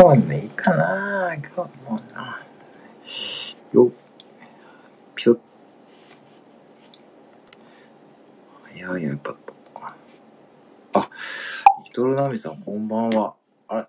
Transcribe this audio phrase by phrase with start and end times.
[0.00, 2.40] 今日ね、いいかな今日もな。
[3.72, 3.90] よっ、
[5.16, 5.38] ぴょっ。
[8.76, 9.34] いやいや、やっぱ、
[10.92, 11.10] あ、
[11.84, 13.34] リトルナミさん、こんばんは。
[13.66, 13.86] あれ、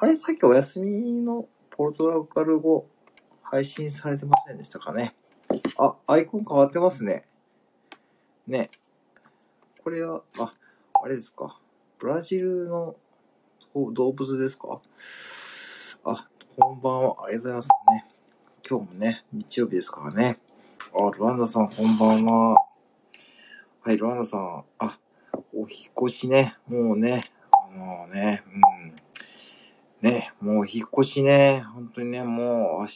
[0.00, 2.88] あれ、さっきお休みのポルトラガル語
[3.44, 5.14] 配信されてませんでしたかね。
[5.78, 7.22] あ、アイコン変わってますね。
[8.48, 8.72] ね。
[9.84, 10.52] これは、あ、
[11.00, 11.60] あれですか。
[12.00, 12.96] ブラジルの
[13.74, 14.80] 動物ですか？
[16.04, 17.24] あ、こんばんは。
[17.26, 18.06] ありがとうございますね。
[18.68, 20.38] 今日もね、日曜日ですからね。
[20.92, 22.56] あ、ルワンダさん、こんばんは。
[23.82, 24.64] はい、ルワンダさん。
[24.80, 24.98] あ、
[25.54, 26.56] お引越しね。
[26.66, 27.30] もうね、
[27.72, 28.42] もうね、
[30.02, 30.10] うん。
[30.10, 31.60] ね、もう引っ越しね。
[31.72, 32.88] 本当にね、もう明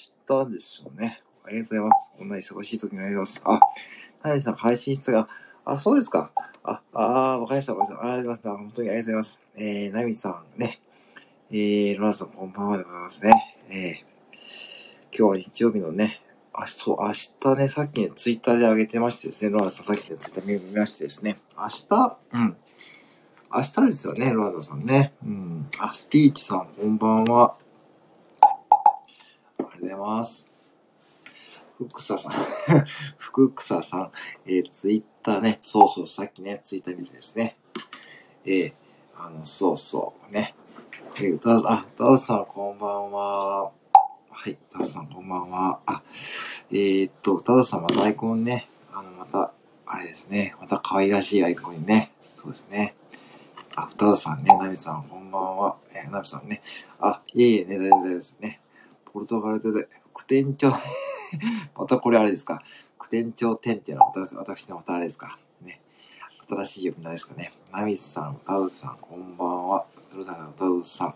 [0.45, 1.23] 日ですよね。
[1.45, 2.11] ありがとうございます。
[2.19, 3.61] こんな忙しい時にありがとうございます。
[3.61, 3.61] あ、
[4.23, 5.29] タイさん配信室が、
[5.65, 6.33] あ、そうですか。
[6.65, 7.75] あ、あーわかりました。
[7.75, 8.11] ごめんなさい。
[8.11, 8.59] ありがとうございます。
[8.59, 9.41] 本当にありがとうございます。
[9.57, 10.81] えー、ナミさんね。
[11.51, 13.57] えー、ロナさんこんばんはでございますね。
[13.69, 16.23] えー、今日は日曜日のね、
[16.55, 22.57] あ、そう、明日ね、さっきね、ツイッターで上げてましてですね、ロナさんさっきね、ツイッター見ましてですね、明日、うん。
[23.55, 25.13] 明日ですよね、ロナダさんね。
[25.23, 25.69] うん。
[25.79, 27.57] あ、スピーチさん、こんばんは。
[28.41, 28.49] あ
[29.59, 30.54] りがとうございます。
[31.77, 32.33] 福草さん
[33.19, 34.11] 福草さん、
[34.47, 37.57] えー、ツイッターね、そうそう、さっきね、ツイッター見てですね。
[38.45, 38.73] えー、
[39.17, 40.55] あの、そうそう、ね。
[41.17, 43.73] えー、歌う、あ、歌うさんこんばんは。
[44.31, 45.81] はい、歌うさんこんばんは。
[45.87, 46.03] あ、
[46.71, 49.53] えー、っと、歌うさんまたアイコンね、あの、また、
[49.87, 52.95] あれですね、また可愛らしいアイコンにね、そうですね。
[53.75, 55.77] あ、歌うさんね、ナミさんこんばんは。
[55.93, 56.63] えー、ナミさんね。
[57.01, 58.61] あ、いえいえね、大丈夫ですね。
[59.13, 60.71] ポルトガルで、副店長
[61.77, 62.63] またこれあれですか？
[62.99, 65.39] 副店長店っていうのは私私のまたあれですか？
[65.63, 65.81] ね。
[66.49, 67.51] 新しい呼び名ですかね。
[67.73, 69.87] マミスさん、歌うさん、こんばんは。
[70.17, 71.15] うさん、歌うさん。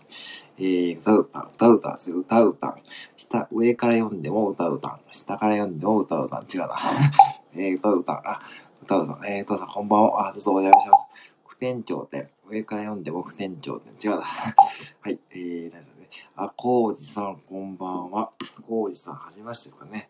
[0.57, 2.17] えー、歌うたん、歌うたんですよ。
[2.17, 2.81] 歌うたん。
[3.15, 4.99] 下、上から読んでも歌うたん。
[5.11, 6.43] 下から読んでも歌うたん。
[6.51, 6.75] 違うな。
[7.53, 8.21] えー、歌うたん。
[8.27, 8.41] あ、
[8.81, 9.25] 歌うたん。
[9.25, 10.29] えー、歌うさん、こんばんは。
[10.29, 11.05] あ、どうぞお邪魔します。
[11.47, 12.29] 副店長店。
[12.47, 13.93] 上から読んでも副店長店。
[14.03, 14.23] 違うな。
[15.01, 15.19] はい。
[15.31, 15.99] えー、大丈夫
[16.43, 18.31] あ、コウジさん、こんばんは。
[18.65, 20.08] コウジさん、はじめましてですかね。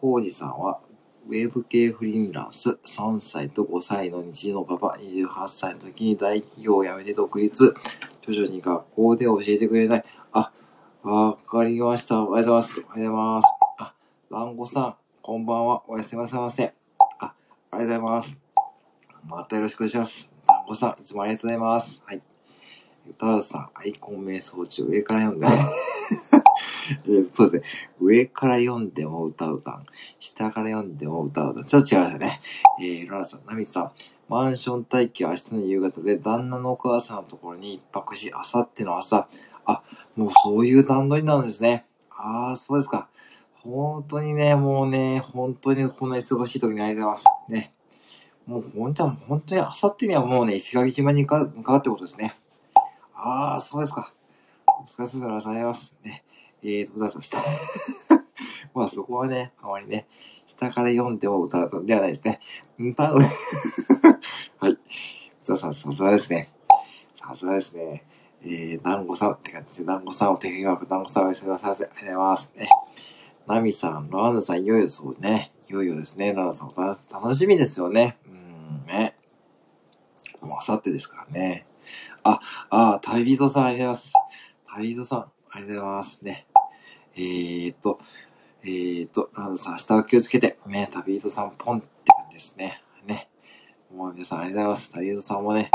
[0.00, 0.78] コウジさんは、
[1.26, 7.74] ウェブ系フリーランス、3歳と5歳の日のパパ、28歳の時に大企業を辞めて独立、
[8.22, 10.04] 徐々に学校で教えてくれない。
[10.30, 10.52] あ、
[11.02, 12.22] わかりました。
[12.22, 12.80] おはようございます。
[12.80, 13.46] おはようございます。
[13.78, 13.94] あ、
[14.30, 15.82] ランゴさん、こんばんは。
[15.88, 16.72] おやすみなさいませ。
[17.18, 17.34] あ、
[17.72, 18.38] ありがとうございます。
[19.26, 20.30] またよろしくお願いします。
[20.46, 22.02] ランゴさん、いつもありがとうございます。
[22.06, 22.22] はい。
[23.10, 25.48] 歌うさん、アイコン瞑想中、上から読んで、
[27.32, 27.70] そうですね。
[28.00, 29.82] 上から読んでも歌う歌
[30.18, 32.40] 下から読んでも歌う歌ちょっと違いましたね。
[32.80, 33.92] えー、ロラさん、ナミさん、
[34.28, 39.28] マンション待機は明日の夕方で、旦那のお母さんのところに一泊し、あさっての朝、
[39.64, 39.82] あ、
[40.16, 41.86] もうそういう段取りなんですね。
[42.10, 43.08] ああ、そうですか。
[43.54, 47.52] 本当にね、もうね、本当にこんな忙しい時にありがとうございます。
[47.52, 47.74] ね。
[48.46, 52.34] もう本当は、本当にあさってにはもうね、石垣島に向かう、向かってことですね。
[53.14, 54.12] ああ、そうですか。
[54.80, 55.94] お疲れ様でございます。
[56.02, 56.24] ね。
[56.62, 57.36] えーと、歌させて。
[58.74, 60.06] まあそこはね、あまりね、
[60.46, 62.40] 下から読んでも歌うとではないですね。
[62.78, 63.18] 歌う。
[64.58, 64.78] はい。
[65.42, 66.50] 歌さん、さすがですね。
[67.14, 68.04] さすがですね。
[68.42, 71.70] えー、団子さんって感じですね、団子さんを手紙枠、団子さんを寄せください。
[71.70, 72.52] ありがとうございます。
[72.56, 72.68] ね。
[73.46, 75.52] ナミさん、ロアンダさん、いよいよそうね。
[75.68, 76.32] いよいよですね。
[76.34, 76.74] ロアンダさん、
[77.10, 78.18] 楽しみですよね。
[78.26, 79.16] うん、ね。
[80.40, 81.66] もうあさってですからね。
[82.22, 82.40] あ、
[82.70, 84.12] あ、旅人さんありがとうございます。
[84.76, 86.46] 旅人さん、ありがとうございますね。
[87.16, 87.98] えー、っと、
[88.62, 92.80] えー、っと、なんださん、明日は気をつけて、ね、旅人さんポンって感じですね。
[93.04, 93.28] ね。
[93.92, 94.92] もう皆さんありがとうございます。
[94.92, 95.70] 旅人さんもね、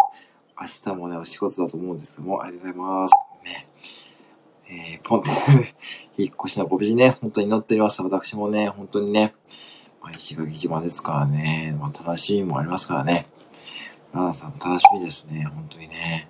[0.59, 3.11] 明日もね、お仕事だと思うんですけども、ありがとうございます。
[3.43, 3.67] ね。
[4.69, 5.29] えー、ポンって
[6.17, 8.03] 引っ越しのご無事ね、本当に乗っておりました。
[8.03, 9.35] 私もね、本当にね、
[10.01, 13.25] まあ、石垣島ですからね、まあ、楽しみもありますからね。
[14.13, 15.43] ラナさん、楽しみですね。
[15.43, 16.29] 本当にね。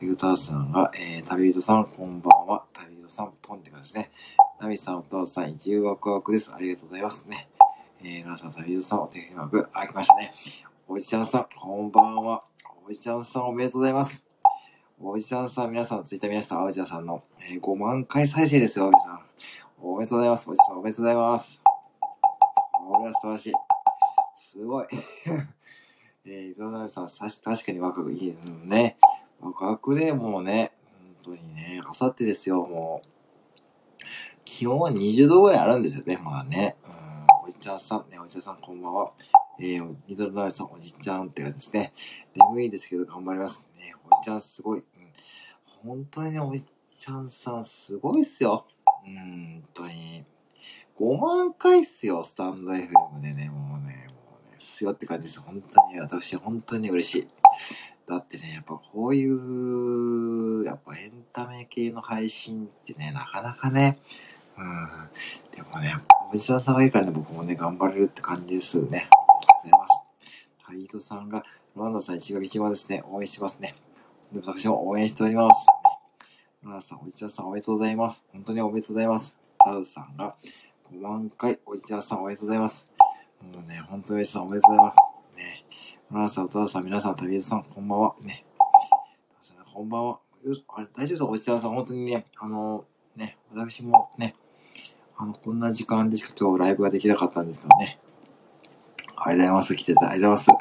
[0.00, 2.62] ゆうたさんが、えー、旅人さん、こんばんは。
[2.72, 4.10] 旅さん、ポンって感じですね。
[4.60, 6.52] ナミさん、お父さん、一遊ワクワクです。
[6.52, 7.48] ありがとうございますね。
[8.02, 10.32] えー、ラナさん、旅人さん、お手紙枠、あ、来ましたね。
[10.88, 12.42] おじちゃんさん、こんばんは。
[12.86, 14.24] おじちゃんさん、おめでとうございます。
[15.00, 16.60] おじちゃんさん、皆さん、ツイッター見ました？
[16.60, 19.20] おじちゃんさんの、えー、5万回再生ですよ、おじさん。
[19.80, 20.50] おめでとうございます。
[20.50, 21.62] おじさん、おめでとうございます。
[22.72, 23.52] これは素晴らしい。
[24.34, 24.86] すごい。
[26.26, 28.96] えー、ロナルさん、さし、確かに若くいいね。
[29.40, 30.72] 若くでもうね、
[31.24, 33.13] 本当にね、あさってですよ、もう。
[34.56, 36.76] 気温は20度ぐらいあるんですよね、まだね。
[36.84, 39.10] うん、おじちゃんさん、ね、おじちゃんさんこんばんは。
[39.58, 41.92] えー、ミドルナルさん、おじちゃんって感じですね。
[42.36, 43.66] 眠いですけど頑張ります。
[43.76, 44.78] ね、おじちゃんすごい。
[44.78, 44.84] うん、
[45.82, 46.62] 本当にね、おじ、
[46.96, 48.64] ちゃんさんすごいっすよ。
[49.04, 50.24] うん、本当に。
[51.00, 55.40] 5万回っすよ、スタンド FM でね、もうね、もうね、すよって感じです。
[55.40, 57.28] 本当に、私、本当に嬉しい。
[58.06, 63.98] だってね、やっぱこういう、やっぱエンタメ系の配信ってね、なかなかね、
[64.56, 64.88] うん。
[65.54, 65.94] でもね、
[66.30, 69.08] 藤沢さんがいるからね、僕もね、頑張れるって感じですよね。
[69.10, 70.02] ありがとうございます。
[70.66, 71.44] タイトさんが、
[71.76, 73.74] ロナンダさん、石垣島ですね、応援してますね。
[74.34, 75.66] 私も応援しております。
[76.62, 78.24] ロナンダさん、藤沢さん、おめでとうございます。
[78.32, 79.36] 本当におめでとうございます。
[79.58, 80.36] タウさんが、
[80.92, 82.86] 5万回、おじちゃんさんおめでとうございます。
[83.40, 85.38] もうね、本当におじさんおめでとうございます。
[85.38, 85.64] ね。
[86.10, 88.14] 村さん、歌さん、皆さん、旅人さん、こんばんは。
[88.22, 88.44] ね。
[89.72, 90.20] こんばんは。
[90.76, 92.84] あれ大丈夫ですかおじちゃんさん、本当にね、あの、
[93.16, 94.36] ね、私もね、
[95.16, 97.98] あの、こんな時間でしか今日ライブができなかったんですよね。
[99.16, 99.76] ありがとうございます。
[99.76, 100.50] 来ていただいてます。
[100.50, 100.56] ね。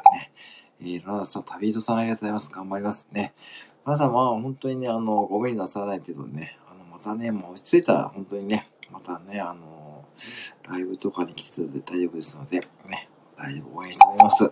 [0.80, 2.52] えー、ラナさん、旅人さんありがとうございます。
[2.52, 3.08] 頑張ります。
[3.12, 3.34] ね。
[3.86, 10.06] 皆さん、まあ、本当にね、あの、ご無理なさらない程度ね、あの、またね、もう落ち着いたら、本当にね、またね、あの、
[10.70, 14.52] ライブとかに来てただいて大丈夫ですので、ね、大丈夫応援しております。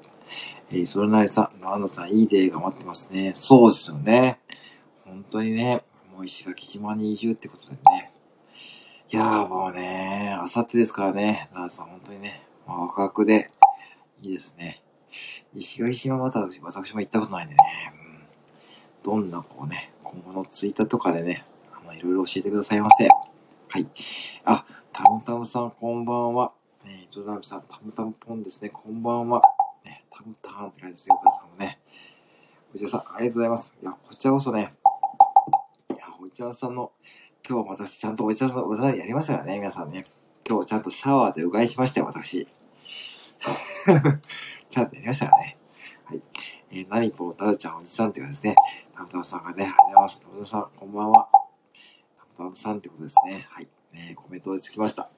[0.72, 3.34] えー、それなりさん、ランドさん、いいデーが待ってますね。
[3.36, 4.40] そうですよね。
[5.06, 5.84] 本当にね、
[6.14, 8.11] もう石垣島に移住ってことでね。
[9.14, 13.52] いやーもうね、あさってですからね、ランドさん、本当にね、まあ、ワクワクで、
[14.22, 14.82] いいですね。
[15.54, 17.60] 石垣島また私私も行ったことないんでね、
[19.04, 21.44] うん、どんなこうね、今後のツイッターとかでね、
[21.74, 23.10] あの、いろいろ教えてくださいませ。
[23.68, 23.88] はい。
[24.46, 26.54] あ、タムタムさん、こんばんは。
[26.86, 29.42] えー、ドラムさん、タムタムポンですね、こんばんは。
[29.84, 31.82] ね、タムタンって感じですよ、タさんもね。
[32.72, 33.76] こちらさん、ありがとうございます。
[33.84, 34.74] いや、こちらこそね、
[35.90, 36.94] いや、お茶さんの、
[37.48, 40.04] 今日私ちゃんとお茶さんの占いやりましたからね、皆さんね。
[40.48, 42.48] 今日ちゃんとシャワーでうがいしましたよ、私。
[44.70, 45.58] ちゃんとやりましたからね。
[46.06, 46.22] はい。
[46.72, 48.56] えー、ナミポータルちゃんおじさんっていうかですね、
[48.94, 50.22] タムタムさんがね、ありがとうございます。
[50.22, 51.30] タムタムさん、こんばんは。
[51.34, 51.40] タ
[52.26, 53.48] ムタムさんってことですね。
[53.50, 53.68] はい。
[53.94, 55.02] ね、コメントでつきました。
[55.02, 55.12] はい、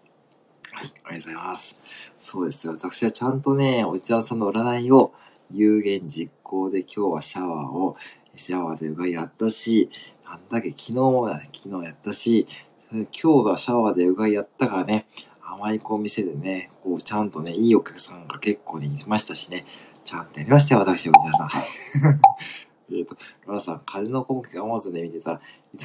[0.76, 1.78] ありがとうございます。
[2.20, 2.74] そうですよ。
[2.74, 5.14] 私はちゃんとね、おじちゃんさんの占いを
[5.52, 7.96] 有言実行で今日はシャワーを、
[8.36, 9.90] シャワーでうがいやったし、
[10.26, 12.48] なんだっけ、昨日もだね、昨日やったし、
[12.92, 13.06] 今
[13.44, 15.08] 日がシャワーでうがいやったからね、
[15.42, 19.66] あまりこう店でね、こうちゃんとね、いいお客さんが結構ね、いましたしね、
[20.06, 21.50] ちゃんとやりましたよ、私、おじさん。
[22.96, 23.16] えっと、
[23.46, 25.42] ロラさん、風の根気が思わずで見てた。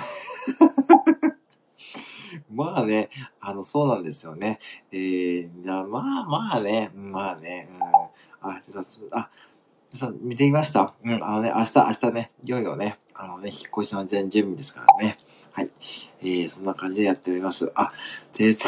[2.52, 3.08] まあね、
[3.40, 4.58] あの、そうなんですよね。
[4.92, 5.84] えー、まあ
[6.24, 8.50] まあね、まあね、うん。
[8.50, 8.82] あ、さ、
[9.12, 9.30] あ、さ、
[10.20, 15.18] 見てみましたうん、あのね、明日、明日ね、いよいよね、あのね、引っ越しの全準備ですからね。
[15.52, 15.70] はい。
[16.20, 17.72] えー、そんな感じでやっております。
[17.74, 17.92] あ、
[18.32, 18.64] てつ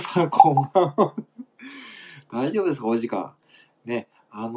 [0.00, 1.14] さん、こんばんは。
[2.32, 3.32] 大丈夫ですかお時間。
[3.84, 4.54] ね、あのー、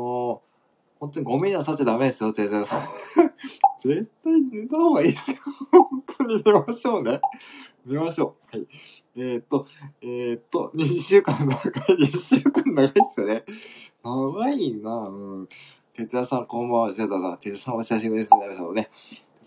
[1.00, 2.82] 本当にごめんなさっちゃダメですよ、てつさん。
[3.84, 5.38] 絶対寝た方がいいですよ。
[5.72, 7.22] 本当に寝ましょうね。
[7.86, 8.58] 寝ましょう。
[8.58, 8.68] はい。
[9.18, 9.68] えー、っと、
[10.02, 13.44] えー、っと、2週間長い、2週間長いっすよね。
[14.04, 15.50] 長いなうん。
[15.96, 16.90] てつやさん、こんばんは。
[16.90, 18.32] てつやさん、てつやさんお久しぶりです。
[18.36, 18.90] 皆さんもね。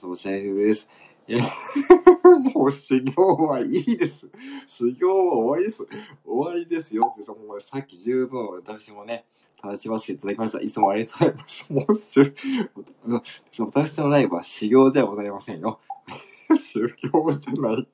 [0.02, 0.88] お久しぶりです。
[1.28, 1.36] え
[2.54, 4.30] もう修行はいいです。
[4.66, 5.86] 修行は終わりです。
[6.24, 7.14] 終わりですよ。
[7.20, 9.26] さ、もうさっき十分私もね、
[9.62, 10.60] 楽しませていただきました。
[10.62, 11.70] いつもありがとうございます。
[11.70, 12.34] もう修、
[13.60, 15.80] 私のライブは修行ではございませんよ。
[16.72, 17.86] 宗教じゃない。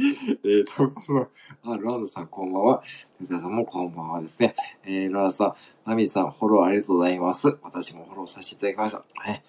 [0.44, 1.28] えー、たぶん、
[1.62, 2.82] あ、ロナドさんこんばんは。
[3.18, 4.54] 哲也さんもこんばんはですね。
[4.84, 5.54] えー、ロナドさん、
[5.90, 7.58] ナミさんフォローありがとうございます。
[7.62, 9.04] 私もフォローさせていただきました。
[9.14, 9.42] はい。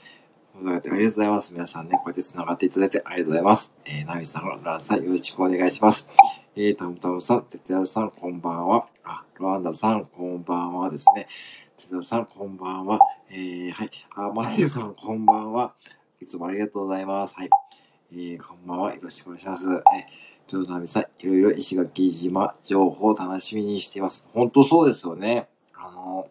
[0.54, 1.54] ありがとうございます。
[1.54, 3.74] 皆さんね、こうやって繋がっていただいてありがとうございます。
[3.86, 6.10] えー、ナミさん、ロナドさんよろしくお願いします。
[6.58, 8.88] えー、タムタムさん、哲也さんこんばんは。
[9.06, 11.30] あ、ロナウドさんこんばんはですね。
[11.78, 13.00] 哲也さんこんばんは。
[13.30, 13.90] えー、はい。
[14.16, 15.76] あ、マリさんこんばんは。
[16.20, 17.36] いつもありがとうございます。
[17.36, 17.50] はい。
[18.12, 18.94] えー、こんばんは。
[18.94, 19.66] よろしくお願いします。
[19.66, 19.74] えー、
[20.52, 24.28] ちょうどナミさん、いろいろ石垣島情報を楽しみにしています。
[24.34, 25.48] 本当そうですよね。
[25.74, 26.28] あの、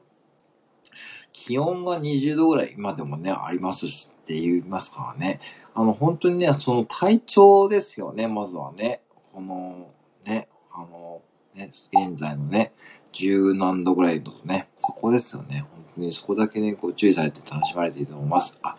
[1.32, 5.40] 気温が20度ぐらい今でもね、ありますしって言いますからね。
[5.74, 9.00] あの、本当にね、その体調ですよね、まずはね。
[9.32, 9.88] この、
[10.26, 11.22] ね、あの、
[11.54, 12.74] ね、現在のね、
[13.12, 15.64] 十何度ぐらいのね、そこですよね。
[15.72, 18.58] 本当にそこだけね、こう注意されて楽しまれていると思います。
[18.60, 18.76] あ、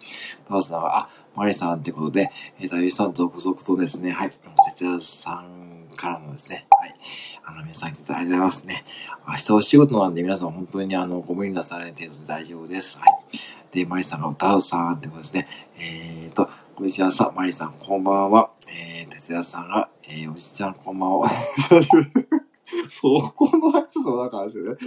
[0.48, 6.96] パースナーが、あ、マリさんってことで、えー、ダビさん続々とですね、はい、節也さんからのですね、はい、
[7.46, 8.86] あの、皆さん来てありがとうございますね。
[9.28, 13.00] 明日お仕事なんで皆さん本当にあの、ご無理なされない程度で大丈夫です。
[13.00, 13.10] はい。
[13.72, 15.48] で、マリさんが歌うさんってことですね。
[15.78, 18.52] えーと、こんにちはさ、マリさんこんばんは。
[18.68, 21.30] えー、哲也さんが、えー、おじちゃんこんばんは。
[22.90, 24.78] そこの挨拶もなんかあれですよね。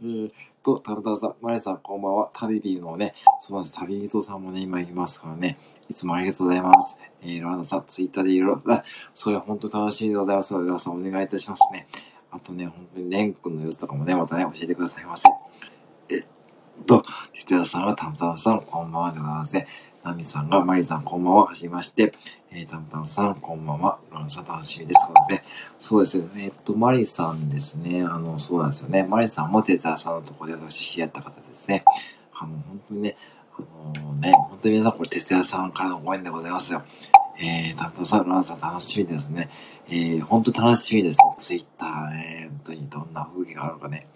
[0.00, 2.30] えー、と、タルタルさん、マリさん、こんばんは。
[2.32, 3.76] 旅人のね、そうなんです。
[3.78, 5.58] 旅人さんもね、今いますからね。
[5.88, 6.98] いつもありがとうございます。
[7.22, 11.86] えー、ロランダさん、ツイッターでいろいろ、あ、それは本当に楽しみでございますので、皆さんお願いいたしますね。
[12.30, 15.28] あとね、本当にレン君の様子とかもね、またね、教えてくださいませ。
[16.10, 16.26] えっ
[16.86, 17.02] と、
[17.38, 19.66] テテダさんがタムタムさん、こんばんはでございますね。
[20.04, 21.46] ナミさんが、マリさん、こんばんは。
[21.46, 22.12] はじめまして。
[22.50, 23.98] えー、タムタムさん、こんばんは。
[24.12, 25.06] ロランさん、楽しみです。
[25.06, 25.48] そうですね。
[25.78, 26.44] そうですね。
[26.44, 28.02] えっと、マリさんですね。
[28.02, 29.04] あの、そうなんですよね。
[29.04, 31.84] マリさんもテザーさんのところで私知り合った方ですね。
[32.38, 33.16] あの、本当にね、
[33.56, 33.62] あ
[33.98, 36.82] のー、ね、本当に皆さん、これ、哲也さんからのご縁でございますよ。
[37.38, 39.48] えー、タムタムさん、ロランさん、楽しみですね。
[39.88, 41.18] えー、本当楽しみです。
[41.36, 44.06] ツイッターね、本当にどんな風景があるかね。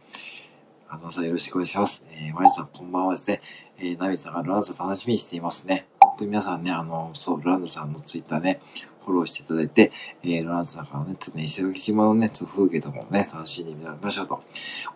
[0.90, 2.06] あのさんよろしくお願いします。
[2.12, 3.42] えー、マリさんこんばんはですね。
[3.80, 5.86] えー、ナミさんがロランさん楽しみにしていますね。
[6.00, 8.60] 本当に皆さんね、あの、そう、ロランドさんのツイッターね、
[9.04, 9.92] フォローしていただいて、
[10.24, 14.42] えー、ロランドさんからね、ちょっとね、石垣島のね、ちょっと風景とかもね、楽しんでみましょうと。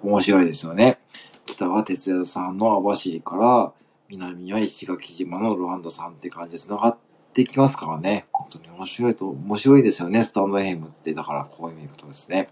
[0.02, 0.98] 面白いですよね。
[1.46, 3.72] 北は哲也さんの網走から、
[4.08, 6.98] 南は石垣島のロランドさんって感じで繋がっ
[7.32, 8.26] てきますからね。
[8.32, 11.14] 本当に面白いと、面白いですよね、スタンドヘムって。
[11.14, 12.48] だから、こういう意味ことですね。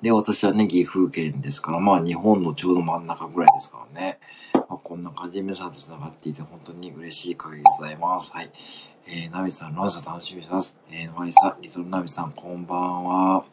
[0.00, 4.18] で、私はね、岐阜県ですから、まあ日本のちょうど真ん中ぐらいですからね。
[4.88, 8.32] こんな感じで皆さんと繋がっていて本当に嬉しい限りでございます。
[8.32, 8.50] はい。
[9.06, 10.78] えー、ナミさん、ロンさん楽しみにします。
[10.90, 13.44] えー、マリさん、リトルナミさん、こんばんは。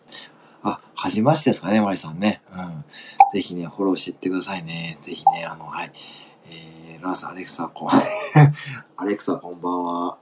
[0.64, 2.42] あ、はじましてですかね、マリさんね。
[2.54, 2.86] うん。
[3.34, 4.98] ぜひね、フォローしていってくださいね。
[5.02, 5.92] ぜひね、あの、はい。
[6.52, 7.90] えー、ラース、アレクサ、こん、
[8.96, 10.18] アレクサ、こんばんは。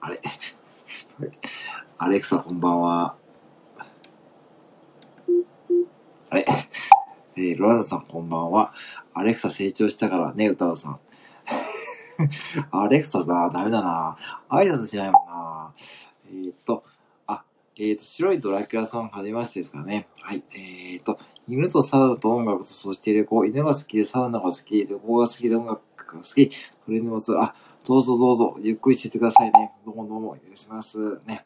[0.00, 0.20] あれ？
[1.98, 3.14] アレクサ、こんばんは。
[6.30, 6.44] あれ？
[7.36, 8.72] えー、ロラダさん、こんばんは。
[9.12, 11.00] アレクサ成長したからね、歌うさん。
[12.70, 14.16] アレクサだ、ダメだな。
[14.48, 15.74] 挨拶しないもんな。
[16.28, 16.84] えー、っと、
[17.26, 17.44] あ、
[17.76, 20.06] えー、っと、白いドラキュラさん、はじめましてですかね。
[20.20, 20.44] はい。
[20.52, 26.52] えー、っと、犬とサウナと音楽と、そして旅行、犬が好きでサウナが好き、旅行が好きで音楽が好き、
[26.84, 29.72] それにもする、あ、どうぞどうぞ、ゆっくりしててくださいね。
[29.84, 31.26] どうもどうも、よろしくお願いします。
[31.26, 31.44] ね。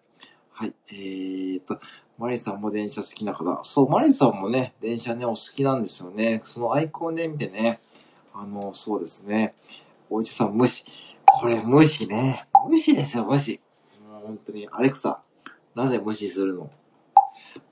[0.51, 0.75] はい。
[0.89, 1.81] えー、っと、
[2.19, 3.63] マリさんも電車好きな方。
[3.63, 6.43] そう、マリさんもね、電車ね、お好きなんですよね。
[6.45, 7.79] そのアイコンで見てね、
[8.35, 9.55] あの、そうですね。
[10.11, 10.85] おじさん、無視。
[11.25, 12.49] これ、無視ね。
[12.69, 13.61] 無視ですよ、無視。
[14.05, 15.23] もう本当に、アレクサ、
[15.77, 16.71] なぜ無視するの？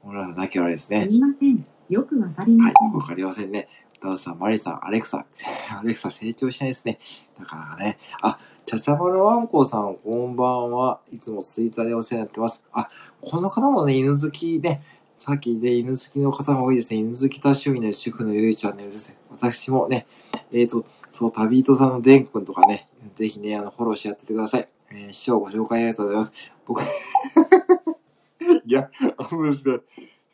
[0.05, 1.03] 俺らだけはあれですね。
[1.03, 1.67] すみません。
[1.89, 2.89] よくわかりません。
[2.89, 3.69] はい、わかりませんね。
[4.01, 5.27] ダウさん、マリさん、アレクサ。
[5.77, 7.01] アレクサ成長しないですね。
[7.37, 7.99] なかなかね。
[8.23, 10.99] あ、ちゃちゃまのワンコさん、こんばんは。
[11.13, 12.65] いつもツイッターでお世話になってます。
[12.73, 14.81] あ、この方もね、犬好きで、
[15.19, 16.99] さっきで犬好きの方が多いですね。
[16.99, 19.17] 犬好き多趣味の主婦のゆるいチャンネルです。
[19.31, 20.09] 私もね、
[20.51, 24.67] えっ、ー、と、そう、旅人さんのデン君とかね、ぜひね、あの、フォローしてやっててください。
[24.91, 26.33] えー、師匠ご紹介ありがとうございます。
[26.67, 26.83] 僕
[28.67, 29.79] いや、あのですね、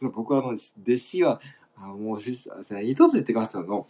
[0.08, 0.60] 僕はあの、弟
[0.98, 1.38] 子は、
[1.76, 3.64] あもう、一つ言ってきますよ。
[3.64, 3.86] の、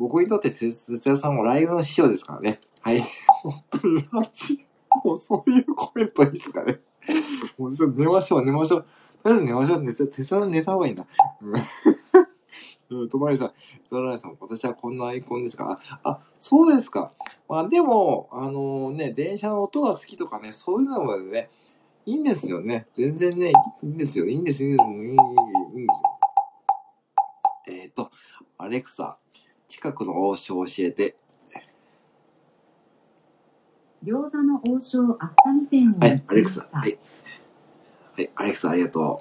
[0.00, 2.58] 僕にとって、哲也さんもライブの師匠ですからね。
[2.80, 3.04] はい。
[3.42, 4.08] 本当に、
[5.04, 6.80] もうそういうコメントいいですかね。
[7.58, 8.86] もう寝ましょう、寝ましょう。
[9.22, 9.82] とりあえず寝ましょう。
[9.82, 11.04] 寝、哲也さん寝た方がいいんだ。
[12.88, 13.08] うん。
[13.10, 13.52] とまりさん、
[13.82, 17.12] ザライさん、私はこんなアイコンですかあ、そうですか。
[17.46, 21.50] まあでも、あのー、ね、電車の音が好きとかね、そういうのもね、
[22.06, 22.86] いいんですよね。
[22.96, 23.52] 全然ね、
[23.82, 24.26] いいんですよ。
[24.26, 24.70] いいんですよ。
[24.70, 24.96] いいんです。
[24.96, 26.20] いいんですよ。
[27.68, 28.10] えっ、ー、と、
[28.56, 29.18] アレクサ、
[29.80, 31.16] 近くの王将を教えて。
[34.04, 36.68] 餃子の王将アフタヌ店をはい、アレクサ。
[36.78, 36.98] はい。
[38.14, 39.16] はい、アレクサありがとう。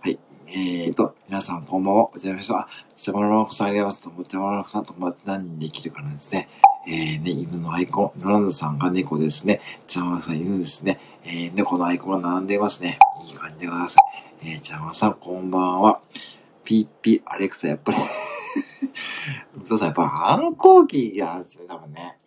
[0.00, 0.18] はい。
[0.46, 2.04] えーと、皆さんこんばんは。
[2.04, 2.60] お邪魔しました。
[2.60, 4.28] あ、茶丸の子さんありがとうございます。
[4.30, 6.48] 茶丸の子さんと友達何人できるかなんですね。
[6.88, 9.60] えー、ね、犬のアイコン、ロランドさんが猫ですね。
[9.86, 10.98] 茶丸さん犬ですね。
[11.24, 12.98] えー、猫のアイコンが並んでいますね。
[13.22, 13.98] いい感じでございます。
[14.44, 16.00] えー、茶丸さんこんばんは。
[16.64, 17.98] ピッピ、アレクサ、やっぱり
[19.64, 22.18] そうさ、やっぱ反抗期なんですね、多分ね。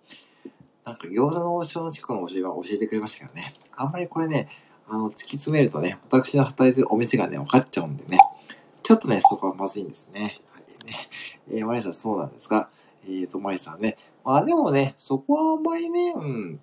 [0.86, 3.54] なんか餃子の王将の近くの教えは教えてくれましたけどね。
[3.76, 4.50] あんまりこれね、
[4.88, 8.18] あの、突き詰めるとね、私の働いてるお店がね、分かっちゃうんでね。
[8.84, 10.42] ちょっとね、そこはまずいんですね。
[10.52, 10.96] はいね。
[11.52, 12.70] えー、マリさんそうなんですが、
[13.06, 13.98] えーと、マリさんね。
[14.26, 16.60] まあでもね、そこはあんまりね、うん。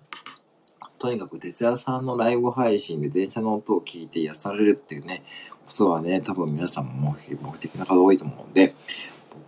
[0.99, 5.23] とにかく、哲也さんのライブ配信で電車の音を聞いて癒されるっていうね、
[5.65, 8.75] ことはね、多分皆さんも目的な方多いと思うんで、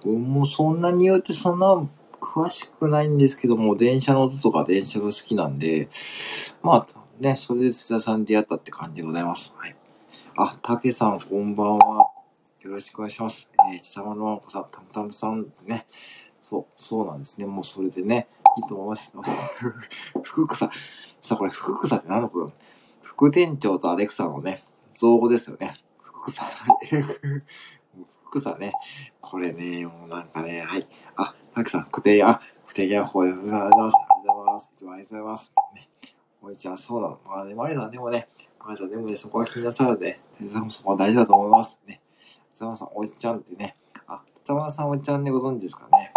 [0.03, 1.87] 僕もそんなに言うてそんな
[2.19, 5.89] 詳しくないんですけども、電車の音とか電車が好きなんで、
[6.61, 6.87] まあ
[7.19, 9.53] ね、それで津田さん出会ったって感じでございます。
[9.57, 9.75] はい。
[10.37, 12.09] あ、たけさんこんばんは。
[12.61, 13.49] よろしくお願いします。
[13.71, 15.85] えー、ちさまのまこさん、たむたむさんね。
[16.41, 17.45] そう、そうなんですね。
[17.45, 19.13] もうそれでね、いいと思います。
[20.23, 20.71] 福草。
[21.21, 22.55] さ、これ福草って何のこと？
[23.01, 25.73] 副店長とアレクサのね、造語ですよね。
[26.01, 26.43] 福さ
[28.39, 28.73] ん、福さんね。
[29.21, 30.87] これね、もうなんかね、はい。
[31.15, 33.95] あ、たくさん、副店、あ、副店や方で、ありがとうございます。
[33.95, 34.71] ありがとうございます。
[34.73, 35.53] いつもありがとうございます。
[35.75, 35.89] ね。
[36.41, 37.19] こんにちは、そうなの。
[37.25, 38.27] まあね、マリさんでもね、
[38.65, 41.79] マリさんでもね、そこは気になさるんで、店長さんもそこは大事だと思います。
[41.85, 42.01] ね。
[42.53, 43.75] つまさん、おじちゃんってね、
[44.07, 46.13] あ、つまさんおじちゃんでご存知ですかね。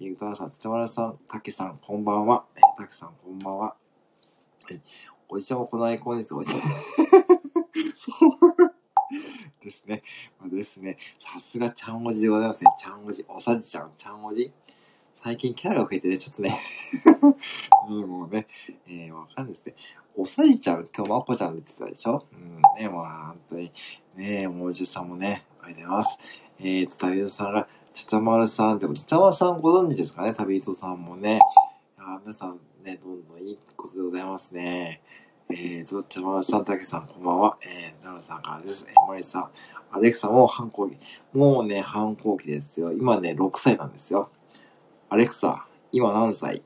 [0.00, 2.44] えー、歌わさん、つまさん、たけさん、こんばんは。
[2.56, 3.66] えー、たけさん、こんばんは。
[3.66, 3.76] は
[4.70, 4.80] い。
[5.28, 7.23] おじちゃんもこのアイコンです、おじちゃん。
[9.64, 10.02] ですね。
[10.38, 10.98] まあ、ですね。
[11.18, 12.70] さすがちゃんおじでございますね。
[12.78, 13.24] ちゃんおじ。
[13.28, 14.52] おさじちゃん、ちゃんおじ。
[15.14, 16.58] 最近キャラが増えてね、ちょっとね。
[17.88, 18.46] もうね、
[18.86, 19.74] えー、わかんないですね。
[20.16, 22.26] おさじちゃん、今日まこちゃん出てたでしょ？
[22.32, 23.72] うん、ね、もう本当に。
[24.16, 26.18] ねもうおじさんもね、ありがとうございます。
[26.58, 30.34] えーと、旅人さんが、ちゃちゃまるさんって、ちゃまさんご存知ですかね？
[30.34, 31.40] 旅人さんもね。
[31.98, 35.00] いや皆さんね、どんどんいいことでございますね。
[35.50, 37.58] えーと、ちゃまるさん、たけさん、こんばんは。
[37.62, 38.86] えー、なるさんからです。
[38.88, 39.50] えー、まりさん、
[39.92, 40.96] アレクサも反抗期。
[41.34, 42.92] もうね、反抗期ですよ。
[42.92, 44.30] 今ね、6歳なんですよ。
[45.10, 46.62] アレクサ、今何歳？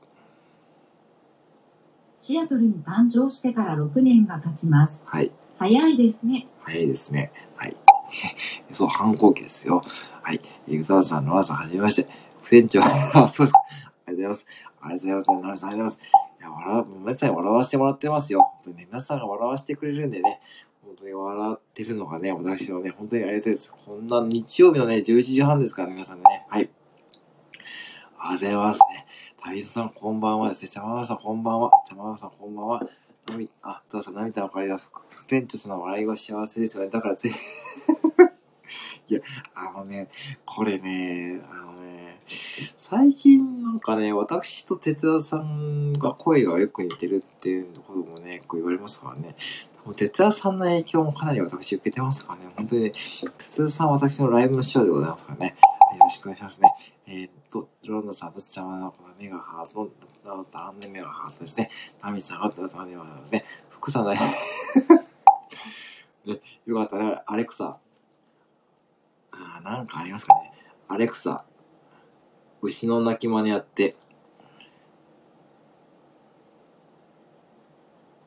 [2.19, 5.03] シアトルに誕生してから6年が経ちます。
[5.05, 5.31] はい。
[5.57, 6.47] 早いですね。
[6.63, 7.31] 早いですね。
[7.57, 7.75] はい。
[8.71, 9.83] そう、反抗期ですよ。
[10.23, 10.41] はい。
[10.67, 12.09] えー、宇沢さん、野良さん、はじめまして。
[12.41, 13.59] 副店長、あ、そうですか。
[14.07, 14.45] ありがとうございます。
[14.81, 15.27] ありがとうございます。
[15.29, 16.43] 野良さん、ありがとうござい。
[16.43, 18.41] や、笑う、皆さんに笑わせてもらってますよ。
[18.41, 20.39] 本当にね、皆さんが笑わせてくれるんでね、
[20.83, 23.73] 本当に笑ってるのがね、私のね、本当にありがたいです。
[23.73, 26.45] こんな日曜日のね、11時半ですから、ね、皆さんね。
[26.49, 26.69] はい。
[28.17, 29.05] ありがとうございますね。
[29.41, 30.69] 旅人さん、こんばんはですね。
[30.69, 31.71] ちゃままさん、こんばんは。
[31.87, 32.89] ちゃままさん、こんばんは。
[33.29, 34.79] なみ、あ、どうぞ、涙の代わりが、
[35.27, 36.89] 店長さんの笑いが幸せですよね。
[36.89, 37.31] だからつい、
[39.09, 39.21] いや、
[39.53, 40.09] あのね、
[40.45, 41.88] これね、あのね、
[42.75, 49.35] 最近なんかね、私と哲田さんが声がよく似てるっていうこともね、こう言われますからね。
[49.95, 52.53] 哲田さんの影響もかなり私受けてますからね。
[52.55, 55.55] 本当にね、哲田さんは私のライブの師匠でございますからね。
[55.93, 56.73] よろしくお願いしますね。
[57.07, 59.89] えー、っと、ロンドンさんとちゃまのこのメガハート、
[60.25, 61.71] のダンネメガハートですね。
[62.01, 63.45] ナミさんがダンネメガハートですね。
[63.69, 64.19] 福さんの ね、
[66.65, 67.21] よかったね。
[67.25, 67.77] アレクサ。
[69.31, 70.53] あなんかありますかね。
[70.87, 71.45] アレクサ。
[72.61, 73.95] 牛の鳴き真似やって。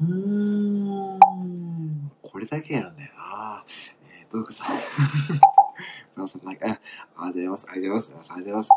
[0.01, 0.07] うー
[1.16, 1.18] ん。
[2.23, 3.64] これだけやるんだよな。
[4.21, 4.77] えー、と、 福さん。
[6.14, 6.66] そうそう、なんか、
[7.16, 7.66] あありがとうございます。
[7.71, 8.33] ありがとうございます。
[8.33, 8.68] ありがとうございます。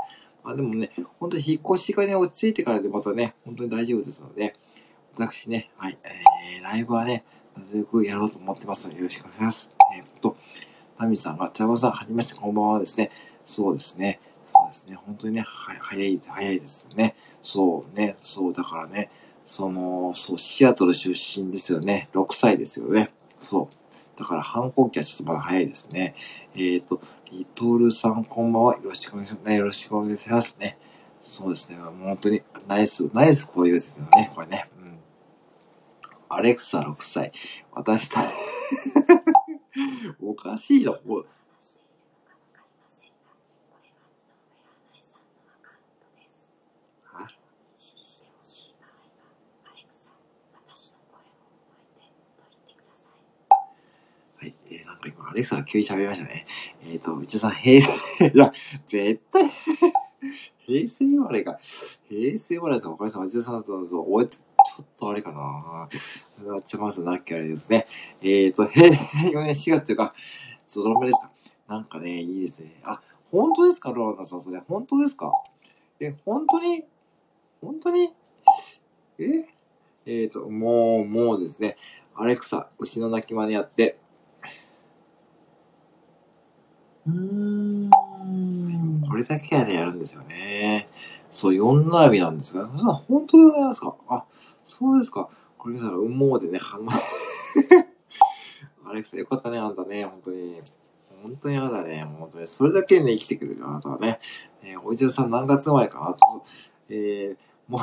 [0.44, 4.56] まあでもね、本当に引っ越しがね、落ち着いてからでまたね、本当に大丈夫ですので、
[5.16, 7.24] 私ね、はい、えー、ライブはね、
[7.56, 9.74] なるべくやろうと思ってますので、よろしくお願いします。
[9.96, 10.38] えー、っと、
[10.98, 13.12] タミさんが、茶葉さん、はじめまして、こんばんはですね。
[13.44, 14.20] そうですね。
[14.86, 14.96] ですね。
[15.06, 17.16] 本当にね、は早い、早いですよね。
[17.42, 19.10] そうね、そう、だからね、
[19.46, 22.10] その、そう、シアトル出身ですよね。
[22.14, 23.12] 6歳ですよね。
[23.40, 24.18] そう。
[24.18, 26.16] だから反抗期はちょっとまだ早いですね。
[26.56, 28.76] えっ、ー、と、リトルさんこんばんは。
[28.76, 29.48] よろしくお願いします。
[29.48, 30.78] ね、よろしくお願いしますね。
[31.22, 31.78] そうですね。
[31.78, 34.32] もう本当に、ナイス、ナイスこういうやつですよね。
[34.34, 34.70] これね。
[34.80, 34.98] うん。
[36.30, 37.32] アレクサ6歳。
[37.74, 38.22] 私た、
[40.22, 40.98] おかしいな。
[41.06, 41.26] もう
[54.88, 55.12] あはい。
[55.12, 56.46] えー、なんか今、アレクサが急に喋りましたね。
[56.84, 58.54] えっ、ー、と、内田さん、平成、いや、
[58.86, 59.44] 絶対、
[60.66, 61.60] 平成生まれか。
[62.10, 63.40] 平成生まれですかわかりました。
[63.40, 67.88] 内田さんと、そう、おえちょっとあれかなちょっとまずなっけあれですね。
[68.22, 70.14] えっ、ー、と、平成4年4月というか、
[70.68, 71.32] ちょっとどのぐらいですか
[71.68, 72.80] なんかね、いいですね。
[72.84, 74.60] あ、本当ですかローナさん、それ。
[74.68, 75.32] 本当ですか
[76.00, 76.86] え、本当に
[77.66, 78.14] 本当に？
[79.18, 79.26] え？
[80.06, 81.78] えっ、ー、と、もう、もうですね。
[82.14, 83.98] アレクサ、牛の鳴き真似やって。
[87.08, 87.90] うん。
[89.08, 90.88] これだけやでやるんですよね。
[91.30, 93.96] そう、4並びなんですが、そ本当でございますか？
[94.10, 94.26] あ、
[94.64, 95.30] そうですか。
[95.58, 96.88] これさ、うんもうでね、反応。
[98.88, 100.62] アレクサ、よかったね、あんたね、本当に。
[101.24, 102.48] 本当にやだね、本当に。
[102.48, 104.20] それだけね、生きてくれるよ、あなたはね。
[104.64, 106.16] えー、おいちゃさん何月生まれかな？
[106.90, 107.38] えー、
[107.68, 107.82] もう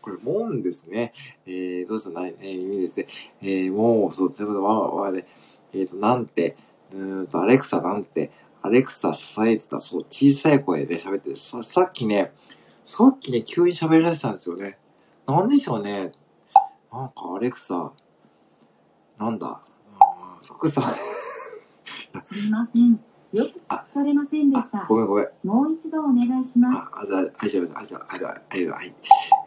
[0.00, 1.12] これ、もんですね。
[1.46, 2.10] えー、どうした？
[2.10, 3.06] ない、えー、意味ですね。
[3.42, 5.24] えー、もう、そう、ということで、わわで、
[5.72, 6.56] えっ、ー、と、なんて、
[6.94, 8.30] うーんと、アレクサなんて、
[8.62, 12.32] アレクサ支えてた、そう、小さい声で喋ってて、さ、さっきね、
[12.84, 14.78] さっきね、急に喋り出したんですよね。
[15.26, 16.12] なんでしょうね。
[16.92, 17.92] なんか、アレクサ、
[19.18, 19.60] なんだ、
[20.38, 20.84] うん、福さん。
[22.22, 23.00] すみません。
[23.32, 24.86] よく聞かれませんでした。
[24.88, 25.28] ごめんごめん。
[25.42, 26.88] もう一度お願いします。
[26.94, 28.94] あ、あ、じゃあ、あ、じゃあ、あ、じゃあ、あ、じゃあ、あ、じゃあ、はい。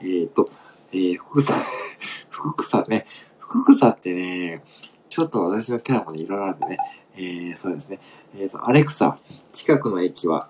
[0.02, 0.50] えっ、ー、と、
[0.92, 1.62] えー、福さん、
[2.30, 3.06] 福草ね。
[3.40, 3.98] 福草
[5.10, 6.78] ちょっと私のキャラもね、いろいろあるんでね。
[7.20, 8.00] えー、そうですね。
[8.38, 9.18] えっ、と、アレクサ、
[9.52, 10.50] 近くの駅は、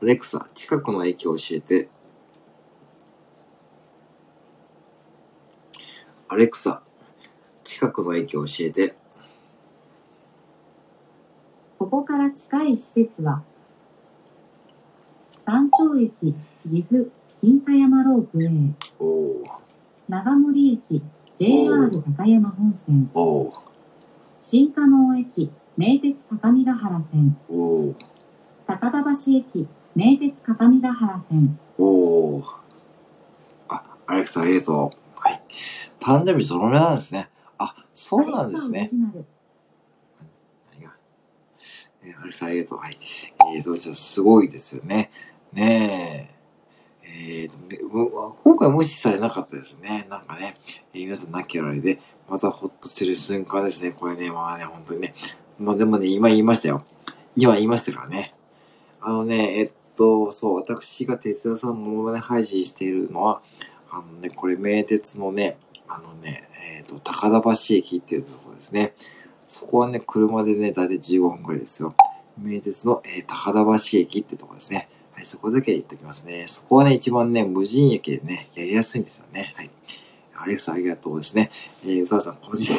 [0.00, 1.88] アレクサ、近くの駅を教えて。
[6.28, 6.82] アレクサ、
[7.62, 8.94] 近くの駅を教えて。
[11.78, 13.42] ここから近い施設は、
[15.44, 17.10] 山頂駅、岐阜、
[17.42, 18.74] 金華山ロープウェイ、
[20.08, 21.02] 長森駅、
[21.42, 23.10] JR 高山本線、
[24.38, 31.58] 新加納駅、名鉄高見ヶ原線、高田橋駅、名鉄高見ヶ原線、
[33.68, 34.76] あ、アレクサありがとう。
[35.18, 35.42] はい。
[35.98, 37.28] 誕生日ゾロ目なんですね。
[37.58, 38.90] あ、そうなんですねアレク。
[38.90, 39.24] サオリジナル
[40.74, 40.92] 何が
[42.04, 42.78] えーアレクサありがとう。
[42.78, 42.98] はい。
[43.56, 45.10] えーと、じゃあすごいですよね。
[45.52, 46.41] ねえ。
[47.04, 50.06] えー、今回無視されなかったですね。
[50.08, 50.54] なんかね、
[50.94, 53.90] えー皆さん亡きあられで、またほっとする瞬間ですね。
[53.90, 55.14] これね、まあね、本当にね。
[55.58, 56.84] まあでもね、今言いましたよ。
[57.36, 58.34] 今言いましたからね。
[59.00, 63.42] あのね、えっと、そう、私が鉄田さんのものまね配信しているのは、
[63.90, 68.94] あのね、これ名鉄のね、あのね、えっと、高田橋駅っていうところですね。
[69.46, 71.94] そこはね、車でね、だいたい15分くらいですよ。
[72.38, 74.88] 名鉄の、えー高田橋駅ってとこですね。
[75.22, 76.46] い、そこだけ言っておきますね。
[76.48, 79.54] そこはね、一番ね、無人駅でね、やりやすいんですよね。
[79.56, 79.70] はい。
[80.36, 81.50] アレクサありがとうですね。
[81.84, 82.74] えー、宇佐さん、個人。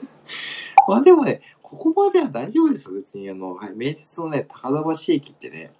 [0.88, 2.94] まあでもね、ここまでは大丈夫ですよ。
[2.94, 5.72] 別に、あの、はい、名鉄のね、高田橋駅ってね、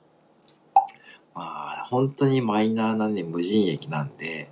[1.34, 1.42] ま
[1.80, 4.48] あ、本当にマイナーなね、無人駅なんで、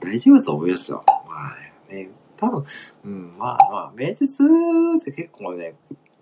[0.00, 1.02] 大丈夫だと思いますよ。
[1.26, 1.52] ま
[1.88, 2.64] あね、多分、
[3.04, 5.74] うん、まあまあ、名鉄って結構ね、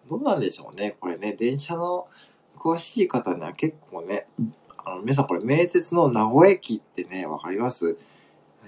[0.08, 0.96] どうなんでしょうね。
[0.98, 2.08] これね、電車の
[2.58, 4.26] 詳しい方には結構ね、
[4.84, 7.96] あの、皆さんこれ名鉄の名古屋駅ってね、わかります？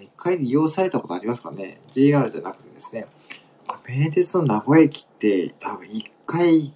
[0.00, 3.06] 一回利用されたことありますかね ?JR じゃなくてですね。
[3.86, 6.72] 名鉄の名古屋駅って多分一回、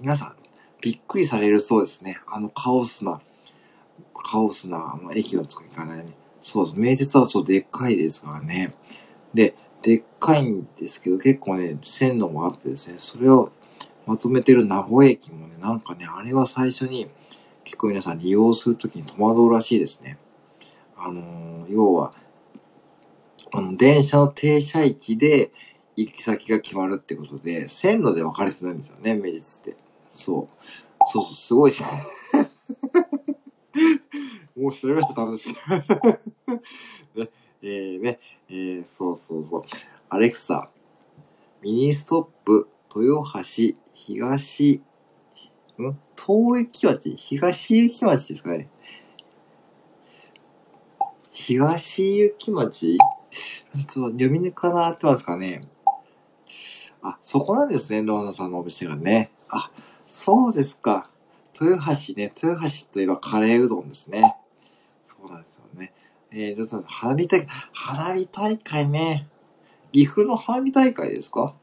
[0.00, 0.36] 皆さん
[0.80, 2.18] びっくりされるそうですね。
[2.26, 3.20] あのカオスな、
[4.24, 6.06] カオスなあの駅の作り方ね。
[6.40, 6.78] そうです。
[6.78, 8.72] 名鉄はそうでっかいですからね。
[9.32, 13.52] で、でっかいんですけど、結構ね、線路もあってですね、それを
[14.06, 17.08] まとめてる名古屋駅もね、なんかね、あれは最初に
[17.64, 20.18] 結構皆さん利用するときに戸惑うらしいですね。
[20.96, 22.12] あのー要は、
[23.52, 25.50] あの、電車の停車位置で
[25.96, 29.76] 行き先が決まるってことで、線路で分かれてないんですよね、名実って。
[30.10, 30.66] そう。
[31.06, 31.88] そうそう、すごいですね。
[34.56, 35.48] もう知られました、多分です。
[37.14, 37.30] ね、
[37.62, 39.62] えー、ね、えー、そうそうそう。
[40.08, 40.70] アレクサ、
[41.62, 44.82] ミニストップ、豊橋、東、
[45.78, 45.98] ん？
[46.16, 47.14] 東駅町？
[47.16, 48.68] 東駅町ですかね。
[51.32, 52.98] 東駅町？
[52.98, 55.62] ちょっと読み抜かなってますかね。
[57.02, 59.30] あ、そこなんですね、ローナさんのお店がね。
[59.48, 59.70] あ、
[60.06, 61.10] そうですか。
[61.60, 64.36] 豊橋ね、豊橋といえばカレーうどんですね。
[65.04, 65.92] そうなんですよね。
[66.30, 69.28] えー、ローナさん、花火大会、花火大会ね。
[69.92, 71.54] 岐阜の花火大会ですか？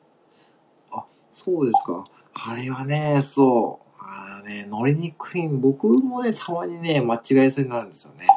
[0.91, 2.05] あ、そうですか。
[2.33, 3.91] あれはね、そう。
[3.99, 5.47] あのね、乗りにくい。
[5.47, 8.27] 僕もね、たまにね、間違えそうになるんですよね。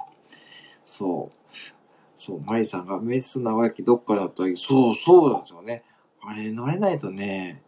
[0.84, 1.54] そう。
[2.16, 5.84] そう、マリさんが、名鉄の名古屋駅どっかだったら、そう、そうなんですよね。
[6.22, 7.62] あれ、慣れないとね、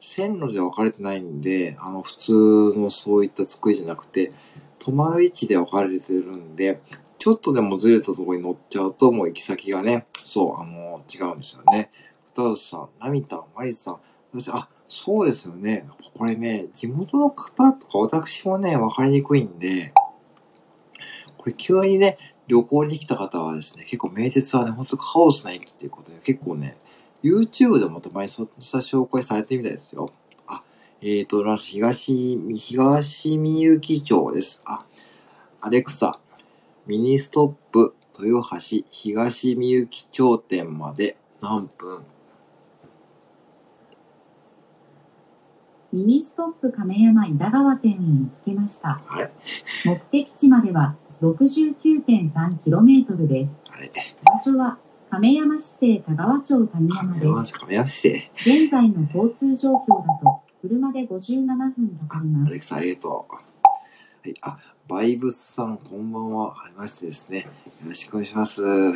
[0.00, 2.32] 線路で分かれてないんで、あの、普通
[2.76, 4.32] のそういった作りじゃなくて、
[4.78, 6.80] 止まる位置で分かれてるんで、
[7.18, 11.90] ちょっとでもずれたところに乗っちゃうと、もう行き先がね、そう、あの、違うんですよね。
[12.32, 14.00] 歌うさん、ナミタン、マリさん、
[14.32, 15.86] そして、あ、そうですよね。
[16.14, 19.92] これね、地元の方とか私もね、分かりにくいんで、
[21.38, 26.76] これ急にね、旅行に来た方はですね、結構名鉄はね、ほんとカオスな駅っていうことで、結構ね、
[27.22, 30.12] YouTube でもたまにそうした紹介されてみたいですよ。
[30.48, 30.60] あ、
[31.00, 34.60] えーと、東、東みゆき町です。
[34.64, 34.84] あ、
[35.60, 36.18] アレクサ、
[36.86, 42.02] ミニストップ、豊橋、東みゆき町店まで何分
[45.92, 49.00] ミニストップ亀山井田川店に見つけました。
[49.84, 53.60] 目的地までは 69.3km です。
[54.24, 54.78] 場所は
[55.10, 57.26] 亀山市政田川町谷山亀
[57.74, 58.06] 山です。
[58.36, 62.50] 現在の交通状況だと車で57分かかります。
[62.50, 63.32] アレクサありがとう。
[63.34, 63.40] は
[64.28, 66.54] い、あ、バイブスさん、こんばんは。
[66.54, 67.40] はじめましてですね。
[67.40, 67.48] よ
[67.88, 68.62] ろしくお願いします。
[68.62, 68.92] はい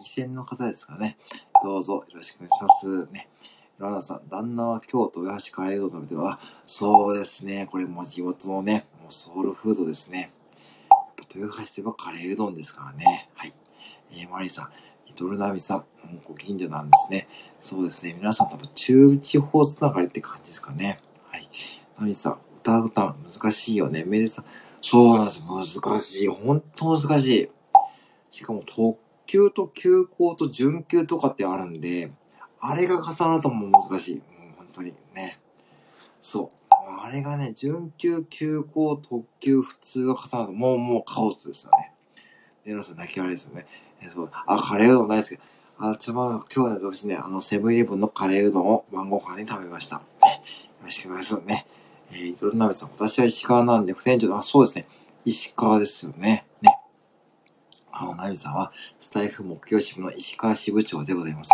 [0.00, 1.16] 聞き戦の方ですかね。
[1.62, 3.06] どうぞよろしくお願いします。
[3.12, 3.28] ね。
[3.78, 6.26] ラナさん、旦那は京都豊橋カレーうどん食べてる。
[6.26, 7.66] あ、そうですね。
[7.70, 10.32] これも地元のね、もうソウルフードですね。
[11.34, 13.28] 豊橋といえばカレーうどんですからね。
[13.34, 13.52] はい。
[14.12, 14.70] えー、マリーさん、
[15.06, 15.84] リトルナミさん、
[16.26, 17.28] ご近所なんですね。
[17.60, 18.14] そうですね。
[18.16, 21.00] 皆さん多分中地方つながりって感じですかね。
[21.28, 21.46] はい。
[21.98, 24.04] ナミさん、歌う歌難しいよね。
[24.06, 24.44] メデさん、
[24.80, 25.42] そうなんです。
[25.42, 26.28] 難しい。
[26.28, 27.50] 本当難しい。
[28.30, 32.10] しかも特急と急行と準急とかってあるんで、
[32.68, 34.14] あれが重なるともう難しい。
[34.16, 34.22] もう
[34.58, 35.38] 本当にね。
[36.20, 36.74] そう。
[37.04, 41.92] あれがね、準急、急行、特急、普通が重なると、もうもうカオスですよね。
[42.64, 43.66] で、皆さん泣き笑いですよね。
[44.02, 44.30] えそう。
[44.32, 45.38] あ、カレーうどん大好き。
[45.78, 49.96] あ、ちょ、ま、今日ね、私ね、あの、セブンイレブンのカレーうどんを晩ご飯に食べました。
[49.96, 50.02] よ
[50.82, 51.66] ろしくお願いしますね。
[52.10, 54.88] えー、いろんなさん、私は石川なんで、副船長、あ、そうですね。
[55.24, 56.46] 石川ですよね。
[56.62, 56.78] ね。
[57.92, 61.50] あの、ナミさんは、スタイフ目標支部の石川支部長でございます。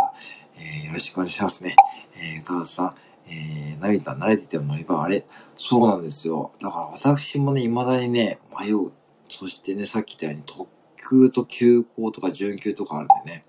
[0.62, 1.74] えー、よろしくお願いしますね。
[2.16, 2.94] えー、歌さん、
[3.26, 6.52] えー、ナミさん慣れてても乗り場、あれそうなんですよ。
[6.60, 8.92] だから私もね、未だにね、迷う。
[9.28, 10.68] そしてね、さっき言ったように
[11.02, 13.44] 特急と急行とか準急とかあるんでね。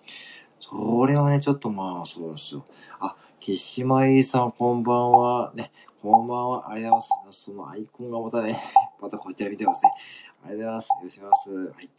[0.59, 2.65] それはね、ちょっとまあ、そうですよ。
[2.99, 5.51] あ、岸島井さん、こんばんは。
[5.53, 5.71] ね、
[6.01, 6.71] こんばんは。
[6.71, 7.43] ありがとうございます。
[7.43, 8.59] そのアイコンがまたね、
[8.99, 9.91] またこちら見てますね。
[10.45, 10.87] ありがとうございます。
[10.87, 11.73] よろしくお願いします。
[11.75, 11.89] はい。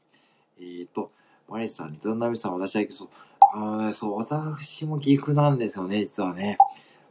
[0.59, 1.12] えーと、
[1.48, 3.09] マリさん、リトルナミさん、私は、そう、
[3.57, 6.59] あのね、そう、私も岐阜なんですよね、実はね。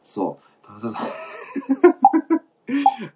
[0.04, 0.68] そう。
[0.68, 1.00] たまたま、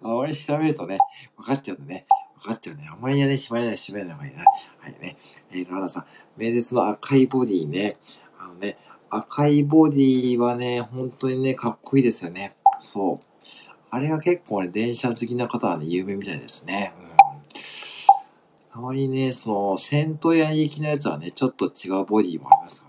[0.02, 0.96] あまり調べるとね、
[1.36, 2.06] 分かっちゃうんでね。
[2.40, 2.88] 分かっちゃうね。
[2.90, 4.44] あんまりやね、縛れない、縛れない方がいいな。
[4.78, 5.18] はいね。
[5.50, 6.06] えー、ララさん、
[6.38, 7.98] 名列の赤いボディね。
[8.38, 8.78] あのね、
[9.10, 12.56] 赤いボディはね、本当にね、かっこいいですよね。
[12.80, 13.44] そう。
[13.90, 16.94] あれが結構ね、電車好きな方はね、有名みたいですね。
[16.98, 18.72] うん。
[18.72, 22.87] たまにね、その、セントヤ行きのやつはね、ちょっと違うボディもあります。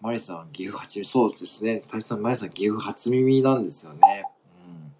[0.00, 1.82] マリさん、岐阜初耳、そうですね。
[1.88, 4.24] タイさん、マリさん、岐阜初耳なんですよね。
[4.66, 4.92] うん。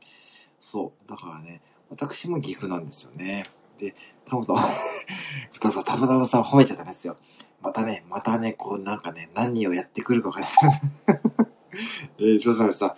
[0.59, 1.09] そう。
[1.11, 3.47] だからね、私も岐阜なんですよね。
[3.79, 4.61] で、たぶたま、
[5.53, 7.17] ふたさん、たぶたまさん褒めちゃったんですよ。
[7.63, 10.47] またね、またね、こうなんかね、何をやってくるかがね。
[12.19, 12.95] えー、ジョサフさん、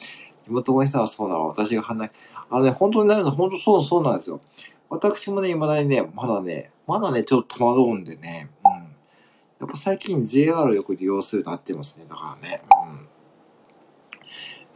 [0.48, 1.48] 妹越さんはそうなの？
[1.48, 2.12] 私が離れ、
[2.50, 4.40] あのね、本当になるん本当そう、そうなんですよ。
[4.88, 8.87] 私もね、未だにね、まだね、まだね、ちょっと戸惑うんでね、うん。
[9.60, 12.06] やっぱ最近 JR をよく利用するなってますね。
[12.08, 13.08] だからね、うん。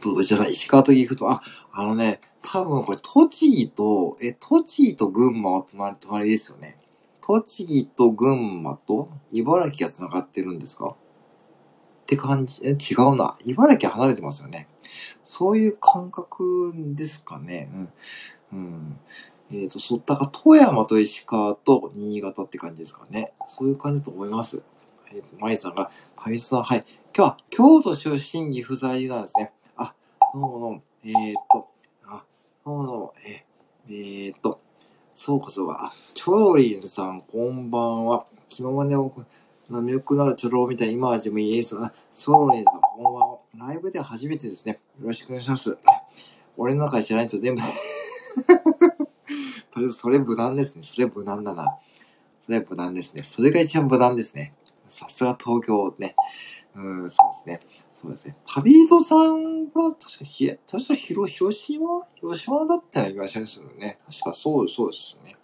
[0.01, 1.41] どうじゃない、石川と岐阜と、あ、
[1.71, 6.77] あのね、多分これ栃木と、え、栃木と群馬は隣、隣ですよね。
[7.21, 10.87] 栃木と群馬と茨城が繋がってるんですか？
[10.89, 10.95] っ
[12.05, 13.37] て感じ、え、違うな。
[13.45, 14.67] 茨城離れてますよね。
[15.23, 17.69] そういう感覚ですかね。
[18.51, 18.59] うん。
[18.59, 18.99] うん。
[19.51, 23.31] えっ、ー、と、そったか富山と石川と新潟って感じですかね。
[23.47, 24.61] そういう感じだと思います。
[25.13, 26.83] えっ、ー、と、マリさんが、ファミさん、はい。
[27.15, 29.51] 今日は京都出身岐阜在住なんですね。
[29.77, 29.93] あ、
[30.33, 30.81] どうもどうも。
[31.03, 31.67] えっ、と、
[32.07, 32.23] あ、
[32.65, 33.13] どうもどうも。
[33.23, 33.45] え、
[33.89, 34.59] えー、と、
[35.13, 35.85] そうかそうか。
[35.85, 38.25] あ、チョロリンさん、こんばんは。
[38.49, 41.91] 気ままね、魅力のあるチョロみたいな今味もいいですよ。
[42.11, 43.37] チョロリンさん、こんばんは。
[43.55, 44.79] ライブで初めてですね。
[44.99, 45.77] よろしくお願いします。
[46.57, 47.43] 俺の中で知らないんですよ。
[47.43, 47.67] 全部と
[49.79, 50.81] りあえずそれ無難ですね。
[50.81, 51.77] それ無難だな。
[52.41, 53.21] それ無難ですね。
[53.21, 54.55] それが一番無難ですね。
[54.93, 56.15] さすが東京ね。
[56.75, 57.59] うん、そうですね。
[57.91, 58.35] そうですね。
[58.47, 63.97] 旅人さんは、確かひ、確か広、広島広島だったらいらっしゃるんですよね。
[64.05, 65.35] 確かそう、そうですよね。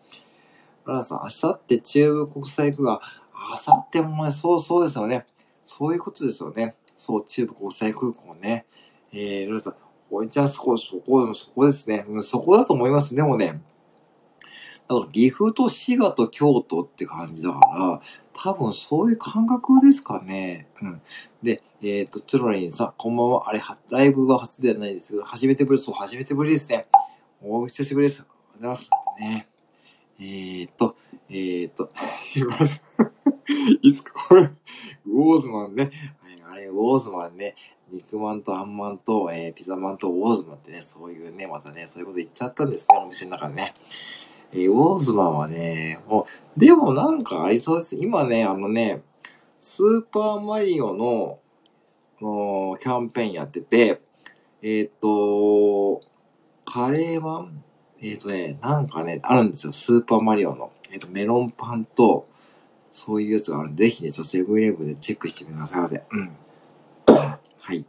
[0.86, 3.02] ララさん、あさって中部国際区が、
[3.34, 5.26] あさってもそう、そうですよね。
[5.64, 6.76] そういうことですよね。
[6.96, 8.66] そう、中部国際空港ね。
[9.12, 9.76] えー、ルート、
[10.10, 12.06] こいつはそこ、そこ、そこですね。
[12.08, 13.16] うん、そこだと思います。
[13.16, 13.62] でもね、
[14.90, 18.02] だから岐阜と滋賀と京都って感じだから、
[18.34, 20.68] 多分そういう感覚ですかね。
[20.82, 21.02] うん。
[21.44, 23.50] で、えっ、と、ツロリンさん、こんばんは。
[23.50, 26.88] あれ、ライブは初ではないですけど、初めてぶり、そう、初めてぶりですね。
[27.44, 28.22] お久しぶりです。
[28.22, 28.26] あ
[28.58, 29.38] りがとうございます。
[29.38, 29.48] ね。
[30.20, 30.96] えー、っと、
[31.30, 31.92] えー、っと、
[33.84, 35.92] いつか、これ、ウォーズマンね。
[36.50, 37.56] あれウォーズマンね、
[37.92, 43.74] 肉まんとあんまんと、えー、ピザマンとウォーズマンってね、そういうね、またね、そういうこと言っちゃったんですね、お店の中でね。
[44.52, 47.96] えー、ウォーズマンはね、もう、でもなんかありそうです。
[47.96, 49.02] 今ね、あのね、
[49.60, 51.40] スーパーマリオの、
[52.22, 54.02] のキャンペーンやってて、
[54.62, 56.02] えっ、ー、と、
[56.66, 57.64] カレーマン
[58.02, 59.74] えっ、ー、とね、なんかね、あるんですよ。
[59.74, 60.72] スーパーマリオの。
[60.92, 62.28] えっ、ー、と、メロンパンと、
[62.92, 66.04] そういうやつがあるんで、ぜひね、ちょっとセブンイレブンでチェックしてみてください。
[66.12, 66.32] うん。
[67.60, 67.86] はい。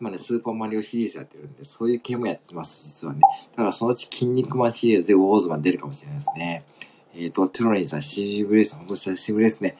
[0.00, 3.20] 今ね、スーパーマリオシリーズやってるんで、そういう系もやってます、実はね。
[3.52, 6.64] だからそのうち筋肉マンシリーズでウォーズマン出るかもしれないですね。
[7.14, 8.76] えっ、ー、と、トロリンさん、久しぶりです。
[8.76, 9.76] ほんと久しぶりですね。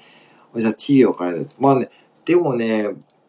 [0.56, 1.56] じゃあ、チリオからです。
[1.60, 1.90] まあね、
[2.24, 2.88] でもね、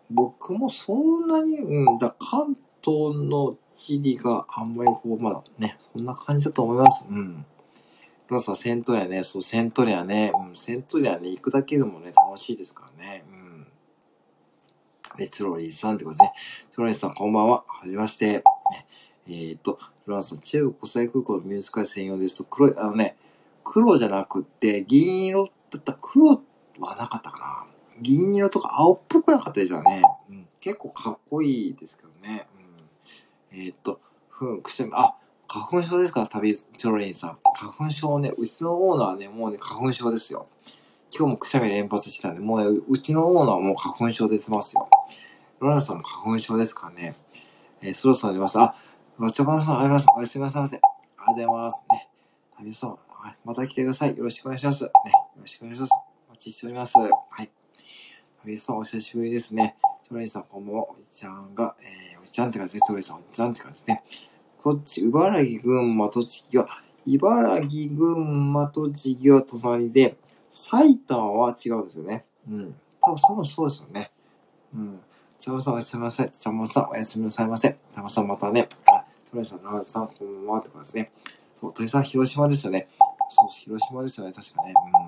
[0.10, 7.06] 僕もそんなに、うん、だ関東のチリがあんまりこう、まだね、そんな感じだと思います。
[7.10, 7.46] うん。
[8.30, 13.24] ロナさ、セントリアね、そう、セントリアね、うん、セントリアね、行くだけでもね、楽しいですからね。
[15.20, 15.26] うん。
[15.26, 16.34] で、チロリーさんってことですね。
[16.72, 17.64] チロリーさん、こんばんは。
[17.68, 18.44] はじめまして。
[19.28, 19.78] えー、っと、
[20.10, 23.16] ロナさん、中国国際空港のミュージカル専用ですと、黒い、あのね、
[23.64, 26.42] 黒じゃなくて、銀色だったら黒
[26.80, 27.66] はなかったかな。
[28.02, 30.02] 銀色とか青っぽくなかったでしょうね。
[30.30, 30.48] うん。
[30.60, 32.48] 結構かっこいいですけどね。
[33.52, 33.60] うん。
[33.60, 35.16] えー、っと、ふん、くしゃみ、あ、
[35.48, 37.38] 花粉症ですか旅、チョロリンさん。
[37.56, 40.48] 花粉症ね、うちのオーナーはね、もうね、花粉症ですよ。
[41.12, 44.88] 今日もくしゃみ連発してたんで、もうね、うちのオーナーはもう花粉症出てますよ。
[45.60, 47.16] ロナさんも花粉症ですかね。
[47.82, 48.60] えー、そろそろ出ます。
[48.60, 48.76] あ、
[49.18, 50.06] わちゃばさん、あります。
[50.16, 50.82] あすみません、すみませ。
[51.18, 51.84] ありがとうございます。
[51.92, 52.10] ね。
[52.58, 52.98] 旅さん、は
[53.32, 54.18] い、また来てください。
[54.18, 54.84] よろしくお願いします。
[54.84, 54.90] ね。
[54.90, 54.94] よ
[55.42, 55.92] ろしくお願いします。
[56.28, 56.98] お待ちしております。
[56.98, 57.10] は
[57.44, 57.50] い。
[58.44, 59.76] 旅さん、お久しぶりですね。
[60.04, 60.84] チョロリンさん、こんばんは。
[60.84, 62.86] おじちゃんが、えー、おじちゃんって感じですね。
[62.86, 64.04] チョロリンさん、おじちゃんって感じですね。
[64.64, 66.68] こっち、茨城、群馬、栃木は、
[67.06, 70.18] 茨城、群馬、栃木は隣で、
[70.52, 72.26] 埼玉は違うんですよね。
[72.48, 72.76] うん。
[73.02, 74.12] 多分、多分そうですよね。
[74.74, 75.00] うん。
[75.38, 76.32] ちゃまさんおやすみなさい。
[76.32, 77.70] ちゃまさんおやすみなさいませ。
[77.70, 78.68] ちゃまさんまたね。
[78.88, 81.12] あ、トライさん、長さん、こんばんはってことですね。
[81.60, 82.90] そう、鳥さん、広島ですよね。
[83.30, 84.34] そう、広島ですよね。
[84.34, 84.74] 確かね。
[84.76, 85.00] うん。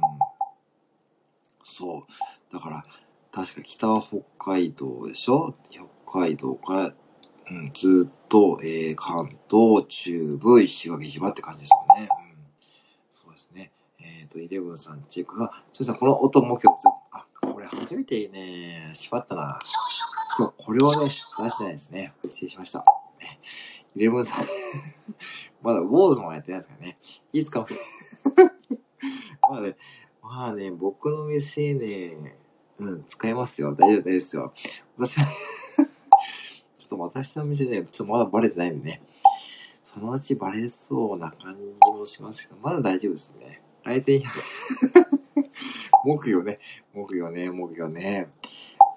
[1.63, 2.53] そう。
[2.53, 2.85] だから、
[3.31, 5.55] 確か北は北海道でしょ？
[5.69, 5.85] 北
[6.21, 6.93] 海道から、
[7.49, 12.07] うん、ずっと、えー、関東、中部、石垣島って感じですよね。
[12.11, 12.37] うん。
[13.09, 13.71] そうですね。
[13.99, 19.59] えっ、ー、と、イレブンさん、チェックが、ちょっとこの音も今日、あ、これ初めていいね、しまったな。
[20.37, 21.11] 今日これをね、
[21.43, 22.13] 出してないですね。
[22.23, 22.79] 失礼しました。
[23.19, 23.39] ね、
[23.95, 24.45] イレブンさん、
[25.61, 26.97] まだウォーズもやってないですからね。
[27.33, 27.65] いつか、
[29.49, 29.75] まあね、
[30.23, 32.37] まあね、僕の店ね、
[32.77, 33.75] うん、使えますよ。
[33.75, 34.53] 大丈夫、大丈夫ですよ。
[34.97, 35.25] 私は
[36.77, 39.03] ちょっと私の店ね、ちょっとまだバレてないんでね。
[39.83, 43.60] そのうちバレそうな感じもしますけど、まだ大丈夫ですね。
[43.83, 44.81] 来店100
[46.03, 46.59] 木魚ね、
[46.93, 48.29] 木魚ね、木魚ね。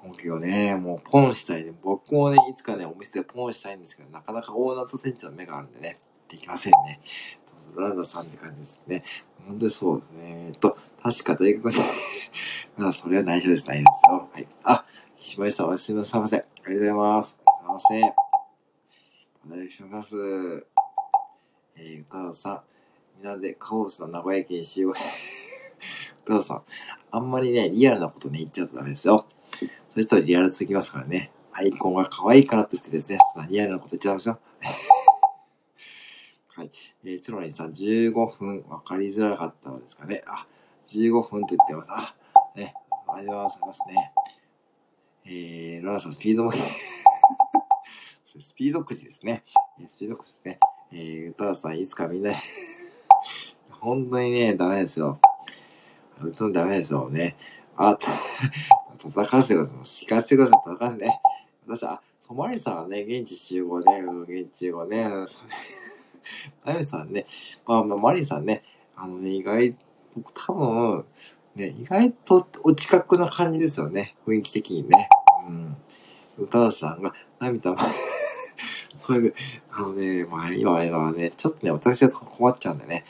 [0.02, 1.72] 木魚ね、もうポンしたいね。
[1.82, 7.00] 僕もね、いつかね、お店でポンしたいんですけど、なかなかオーナーと店長の目があるんでね、できませんね。
[7.46, 9.02] そうそうランダさんって感じですね。
[9.46, 10.46] 本当にそうですね。
[10.48, 11.78] えっと、確か大学で、
[12.76, 14.28] まあ、それは内緒です、内緒ですよ。
[14.32, 14.48] はい。
[14.64, 14.84] あ、
[15.18, 16.36] 岸林さん、おやすみなさいませ。
[16.36, 17.28] ありがとうございます。
[17.28, 18.14] すいません。
[19.46, 20.16] お願いします。
[21.76, 22.62] えー、歌うさん、
[23.24, 24.92] みんでカオスな名古屋県集合。
[26.26, 26.62] 歌うさん、
[27.10, 29.24] あんまりね、リアルなことね、言っちゃうとダメですよ。
[29.88, 31.32] それとリアルすぎますからね。
[31.52, 34.38] アイコンが可愛いからといってですね、そんなリアルなこと言っちゃダメですよ。
[36.54, 36.70] はい。
[37.04, 40.22] えー、チロリンさん、15分分かりづらかったのですかね。
[40.26, 40.46] あ、
[40.86, 41.90] 15分と言ってます。
[41.90, 42.14] あ、
[42.54, 42.74] ね、
[43.08, 44.12] ありがとうございますね。
[45.24, 46.52] えー、ロナさん、スピードも
[48.24, 49.44] スピードくじですね。
[49.88, 50.58] スピードくじですね。
[50.92, 52.32] えー、歌田さん、いつかみんな
[53.84, 55.18] 本当にね、ダメですよ。
[56.18, 57.36] 本当にダメですよね。
[57.76, 57.98] あ、
[58.98, 59.78] 戦わせてください。
[59.80, 60.60] 聞かせてください。
[60.64, 61.20] 戦わせてね。
[61.66, 65.04] 私、あ、ソマリさんはね、現地集合ね、現地集合ね。
[66.64, 67.26] ダメさんね、
[67.66, 68.62] まあ、まあ、マリさんね、
[68.96, 69.78] あのね、意外と、
[70.34, 71.04] 多分、
[71.54, 74.16] ね、意外とお近くな感じですよね。
[74.26, 75.10] 雰囲気的にね。
[75.46, 75.76] うん。
[76.38, 77.76] 歌田さんが、涙も、
[78.96, 79.34] それで、
[79.70, 83.04] あのね、まあ今はね、ちょっとね、私が困っちゃうんでね、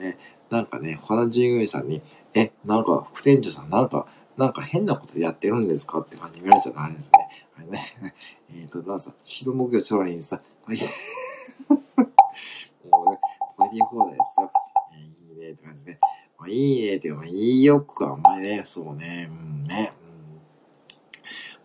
[0.00, 0.18] ね、
[0.50, 2.02] なんかね、他の従業員さんに、
[2.34, 6.00] え、なんか副店長さん、なんか、なんか変なことやってるんですか？
[6.00, 7.28] って感じで見られちゃったんですね。
[7.58, 7.94] あれね。
[8.54, 10.88] えっ、と、なんさ、人目標将来にさ、大変、
[12.90, 13.18] もうね、
[13.58, 14.50] 大変放題ですよ。
[14.94, 15.98] えーいいねって感じで。
[16.38, 20.40] まあ、いいねっていうか、まあ、いいよくはあんまりね、そうね、うんね、うん。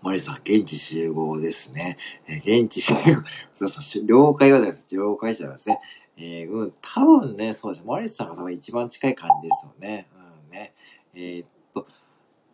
[0.01, 1.97] マリさん、現地集合ですね。
[2.27, 2.99] えー現地集合。
[3.55, 4.85] そうそう、了解はです。
[4.91, 5.79] 了解者ですね。
[6.17, 7.85] えー、うん、多分ね、そうです。
[7.85, 10.07] マリスさんが多分一番近い感じですよね。
[10.47, 10.73] うんね。
[11.13, 11.87] えーっと、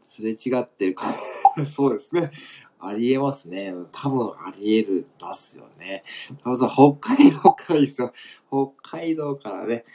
[0.02, 1.06] すれ違ってるか。
[1.72, 2.32] そうですね。
[2.80, 3.74] ありえますね。
[3.92, 6.04] 多分ありえるますよね。
[6.44, 8.12] 多分さ、北海道からですよ。
[8.50, 9.86] 北海道からね。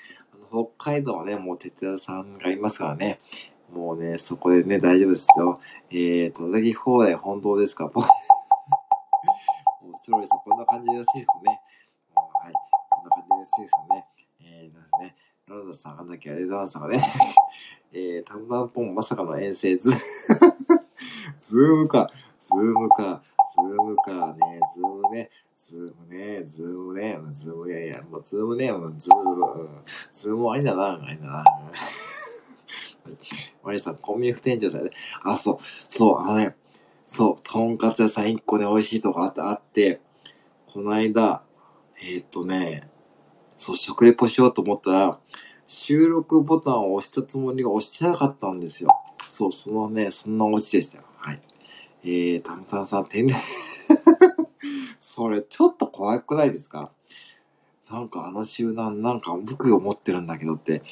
[0.51, 3.19] 北海道はね、もう哲也さんがいますからね。
[3.73, 5.61] もうね、そこでね、大丈夫ですよ。
[5.91, 7.91] えー、叩き放題本当ですか？
[7.93, 8.05] もう、
[10.01, 11.56] チロリさん、こんな感じでよろしいですね。
[13.47, 13.55] もうはい。
[13.55, 14.07] こんな感じでよろしいですね。
[14.41, 15.17] えー、ですね。
[15.49, 17.15] ララダさん、あんだけありがとうございましたがね。
[17.93, 19.91] えー、タムタムポンまさかの遠征ズ、
[21.39, 23.23] ズームか、ズームか、
[23.57, 29.69] ズームか、ね、ズームね、ズームね、ズームね、ズームね、いや、もうズームね、もうズーム、うん、
[30.13, 31.45] ズームありだな、ありだな。
[33.63, 34.91] マリさん、コンビニ副店長さんね。
[35.23, 36.57] あ、そう、そう、あのね、
[37.07, 40.01] そう、とんかつ屋さん一個ね、美味しいとこあ、あって、
[40.67, 41.43] この間、
[42.01, 42.91] えーっとね、
[43.57, 45.19] そう、食レポしようと思ったら、
[45.67, 48.89] 収録ボタンを押したつもりが押してなかったんですよ。
[49.29, 51.05] そう、そのね、そんなオチでしたよ。
[51.17, 51.41] はい。
[52.05, 53.37] えー、たむたむさん、天然。
[55.01, 56.91] それ、ちょっと怖くないですか？
[57.91, 60.83] なんかあの集団、なんか僕が持ってるんだけどって、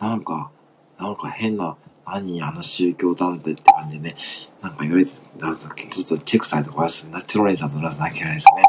[0.00, 0.50] なんか、
[0.98, 1.76] なんか変な、
[2.06, 4.16] 何あの宗教団体って感じでね、
[4.60, 5.72] なんか言われて、なんかちょっ
[6.06, 7.10] とチェックされてごめんなさい。
[7.10, 8.62] ナチュロリンさんとラスなきゃいけないですね。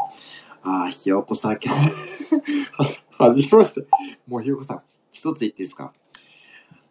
[0.62, 1.58] ああ、ひよこさん、
[3.18, 3.86] はじめまして。
[4.26, 4.80] もうひよこさん、
[5.12, 5.92] 一つ言っていいですか？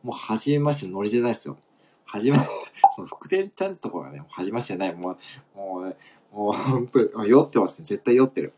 [0.04, 1.58] もう、はじめましてノリじゃないですよ。
[2.06, 2.38] はじめ、
[2.96, 4.96] その、福天ちゃんってところがね、はじめましてじゃない。
[4.96, 5.18] もう、
[5.58, 5.98] もうね、
[6.32, 7.86] もう、本当に、酔ってますね。
[7.86, 8.54] 絶対酔ってる。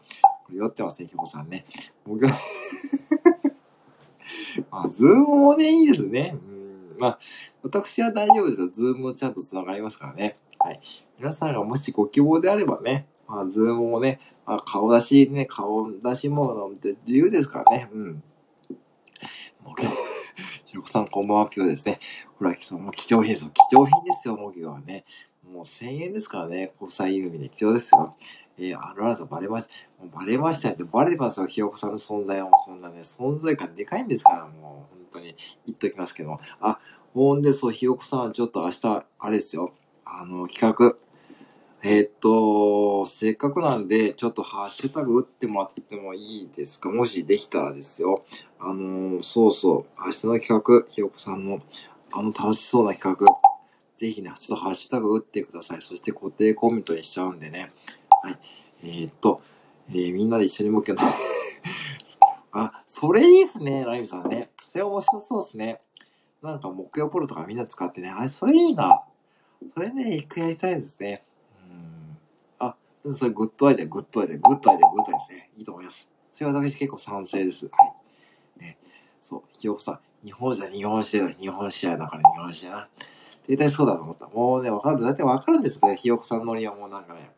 [0.52, 1.66] 酔ってますね、ひよこさんね。
[2.06, 2.32] 僕は
[4.72, 6.36] まあ、ズームもね、いいですね。
[6.36, 6.96] うん。
[7.00, 7.20] まあ、
[7.64, 8.70] 私は大丈夫ですよ。
[8.70, 10.36] ズームもちゃんと繋がりますからね。
[10.60, 10.80] はい。
[11.20, 17.90] 皆さんがもしご希望であればね、まあ、ズームもね、あ、顔出しね、顔出しもって自由ですからね。
[17.94, 18.24] うん。
[19.64, 19.82] もう、
[20.66, 22.00] ひよこさんこんばんは、ピューですね。
[22.40, 23.52] ほら、そもう貴重品ですよ。
[23.52, 25.04] 貴重品ですよ、モギはね。
[25.52, 28.16] もう1000円ですからね、国際郵便で貴重ですよ。
[28.58, 30.04] えー、あららさんバレました。
[30.04, 32.50] もうバレましたって、バレてますよ、ひよこさんの存在は。
[32.66, 35.36] そんなね、存在感でかいんですから、もう、本当に
[35.66, 36.40] 言っときますけど。
[36.62, 36.80] あ、
[37.14, 39.74] ほんで、そう、ひよこさん、ちょっと明日、あれですよ。
[40.06, 41.07] あの、企画。
[41.84, 46.90] えーっと、せっかくなんで、ちょっとハッシュタグ打ってもらってもいいですか？
[46.90, 48.26] もしできたらですよ。
[48.60, 51.62] あのーそうそう、明日の企画、ひよこさんの、
[52.14, 53.28] あの楽しそうな企画、
[53.96, 55.82] ぜひね、ちょっとハッシュタグ打ってください。
[55.82, 57.72] そして固定コメントにしちゃうんでね。
[58.24, 58.40] はい。
[58.84, 59.42] えーっと、
[59.90, 61.04] えーみんなで一緒に向けた。
[62.54, 64.50] あ、それいいっすね、ライムさんね。
[64.66, 65.80] それ面白そうっすね。
[66.42, 68.10] なんか木曜ポロとかみんな使ってね。
[68.10, 69.04] あれ、それいいな。
[69.72, 71.24] それね、一回やりたいですね。
[73.14, 75.50] それ good idea、good idea、good idea、good idea ですね。
[75.58, 76.10] いいと思います。
[76.34, 77.66] それは私結構賛成です。
[77.66, 77.72] は
[78.60, 78.64] い。
[78.64, 78.78] ね。
[79.22, 82.90] そう、ひよこさん、日本じゃ日本史だ、日本史やだから日本史やな。
[83.48, 84.28] 絶対そうだと思った。
[84.28, 85.02] もうね、わかる。
[85.02, 85.96] だってわかるんですね。
[85.96, 87.32] ひよこさんのノリはもうなんかね。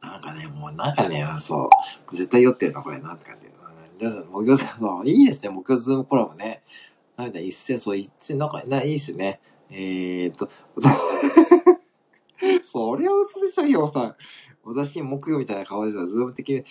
[0.00, 1.68] なんかね、もうなんかね、そ
[2.10, 3.50] う、絶対酔ってるな、これなって感じ。
[4.04, 6.62] うん、もう木曜さん、まあいいですね、木曜ズームコラボね。
[7.16, 9.40] なんだ、一斉、そう、一斉、なんか、ないいっすね。
[9.70, 10.48] えーっと、
[12.72, 14.16] そりゃ嘘でしょ、ひよこさん。
[14.64, 16.64] 私、木曜みたいな顔ですよ、ズーム的に。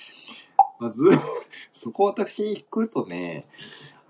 [0.79, 1.21] まあ、ズーム、
[1.71, 3.45] そこ私に来るとね、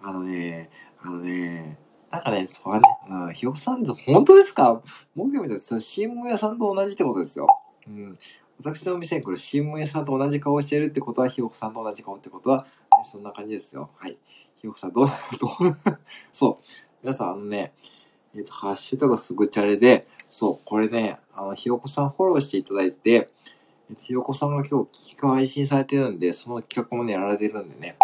[0.01, 0.69] あのね、
[1.01, 1.77] あのね、
[2.09, 4.81] なんかね、それはね、うん、ひよこさん、本当ですか？
[5.15, 7.45] 木曜みたいな、その新聞屋さんと同じってことですよ。
[7.85, 8.17] うん。
[8.59, 13.89] 私の店に来る新聞屋さんと同じ顔してるってことは、ひよこさんと同じ顔ってことは、ね、そんな感じですよ。
[13.97, 14.17] はい。
[14.55, 15.17] ひよこさん、どう、どう、
[16.31, 16.65] そう。
[17.03, 17.73] 皆さん、あのね、
[18.33, 23.29] えっ、と、ハッシュタグすぐチャレで、そう、これね、あの、ひよこさんフォローしていただいて、
[23.99, 27.97] ひよこさんが今日企画配信されてるんで、その企画もね、やられてるんでね、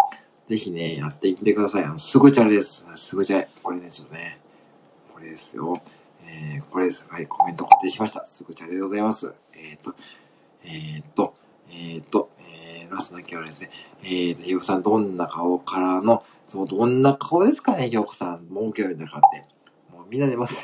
[0.46, 1.84] ぜひね、やってみてください。
[1.84, 2.84] あの、すぐチャレです。
[2.96, 3.48] すぐチャレ。
[3.62, 4.38] これね、ちょっとね、
[5.14, 5.80] これですよ。
[6.20, 7.08] えー、これです。
[7.10, 8.26] はい、コメント固定しました。
[8.26, 9.32] すぐチャレでございます。
[9.54, 9.94] えっ、と、
[10.64, 11.34] えー、と、
[11.70, 13.70] えー、と、えー、ラストだけはですね、
[14.02, 18.46] えー、と、ひよこさん、どんな顔からの、そう、どんな顔ですかね、ひよこさん。
[18.50, 19.48] 儲けみたいな顔って。
[19.96, 20.54] もうみんなでます。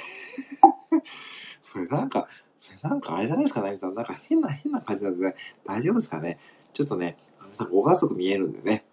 [1.74, 3.96] それなんか、それなんかあれじゃないですか、なみさん。
[3.96, 5.34] なんか変な、変な感じなんですね。
[5.66, 6.38] 大丈夫ですかね。
[6.72, 8.84] ちょっとね、あのさんご家族見えるんでね。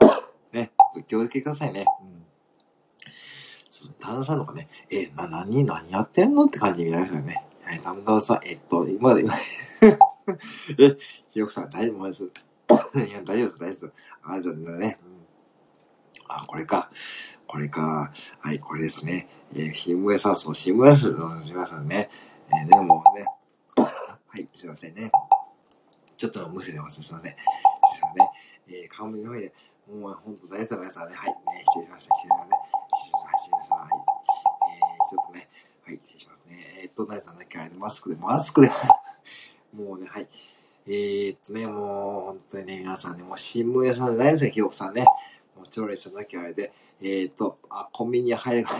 [0.50, 1.84] ね、ちょっと気をつけくださいね。
[2.00, 2.24] うん。
[3.68, 7.44] ちょっと旦那さんとかね、えな、何、何やってんのって感じに見られますよね。
[7.62, 9.34] はい、旦那さん、えっと、今で、今、
[10.80, 10.96] え、
[11.28, 12.24] ひよこさん、大丈夫です。
[13.06, 13.92] いや、大丈夫です、大丈夫です。
[14.22, 14.98] あれだね。
[15.04, 15.26] うん、
[16.28, 16.90] あ、これか。
[17.46, 18.10] これか。
[18.38, 19.28] はい、これですね。
[19.52, 22.08] えー、新聞屋さん、そう、新聞屋さん、皆さんね。
[22.52, 23.24] えー、でもね、
[23.76, 25.10] はい、すいませんね。
[26.16, 27.02] ちょっと無視でます。
[27.02, 27.32] すいません。
[27.32, 28.30] すいませんね。
[28.68, 29.52] えー、顔見の上で、
[29.88, 31.14] もうほんと大丈夫皆さんね。
[31.16, 31.36] はい、ね、
[31.68, 32.14] 失礼しました。
[32.14, 32.56] 失礼しました。
[32.92, 33.38] 失礼しました。
[33.38, 33.74] 失礼しました。
[33.76, 33.88] はい。
[34.70, 35.48] えー、ちょっとね、
[35.84, 36.58] はい、失礼しますね。
[36.82, 38.70] えー、っと、大さんだけあれ、マスクで、マスクで、
[39.72, 40.28] もうね、はい。
[40.86, 45.04] えー、っとね、もう、本当にね、皆さんね、もう新聞屋さんで大ですね、ひよこさんね。
[45.56, 48.76] もう、チョロレさんだけあれで、えー、っと、あ、コンビニに入れば、も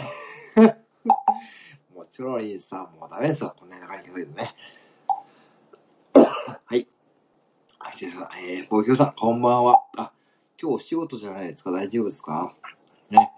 [2.21, 3.55] う、チョロリンさんもうダメですよ。
[3.59, 4.55] こんな中に来てね。
[6.67, 6.87] はい。
[7.79, 8.39] あ、失礼しました。
[8.39, 9.83] えー、ボキョさん、こんばんは。
[9.97, 10.13] あ、
[10.61, 11.71] 今日お仕事じゃないですか？
[11.71, 12.55] 大丈夫ですか？
[13.09, 13.33] ね。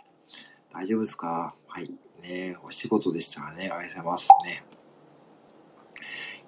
[0.73, 1.55] 大丈夫ですか？
[1.69, 1.91] はい。
[2.23, 4.65] ねお仕事でしたらね、ありがとうございますね。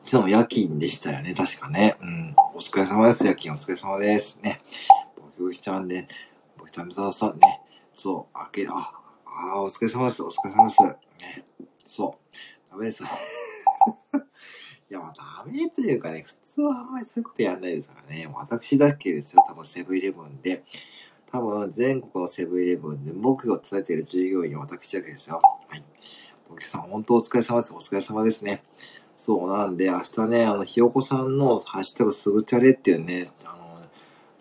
[0.03, 1.97] 昨日も夜勤でしたよね、確かね。
[2.01, 2.35] うん。
[2.55, 4.39] お疲れ様です、夜勤お疲れ様です。
[4.43, 4.61] ね。
[5.17, 6.09] ボキボキちゃんで、
[6.59, 7.61] ボキタミさんね。
[7.93, 8.93] そう、あけ、あ、
[9.25, 10.83] あお疲れ様です、お疲れ様です。
[10.85, 11.45] ね。
[11.95, 12.71] そう。
[12.71, 13.09] ダメですよ。
[14.91, 18.29] いや、まあダメというかね、普通はあんまりそういうことやんないですからね。
[18.35, 20.65] 私だけですよ、多分セブンイレブンで。
[21.31, 25.41] 多分、全国のセブンイレブンで木魚を伝えている従業員は私だけですよ。
[25.69, 25.85] はい。
[26.49, 27.75] 僕さん、本当お疲れ様です。
[27.75, 28.65] お疲れ様ですね。
[29.17, 33.83] そう、なんで、明日ね、あの、ひよこさんのハッシュタグすぐチャレっていうね、あの、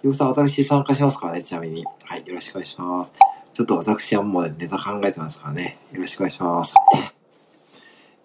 [0.01, 1.85] ひよこさん、私参加しますからね、ちなみに。
[2.03, 3.13] はい、よろしくお願いします。
[3.53, 5.77] ちょっと私はもう、ネタ考えてますからね。
[5.91, 6.73] よろしくお願いします。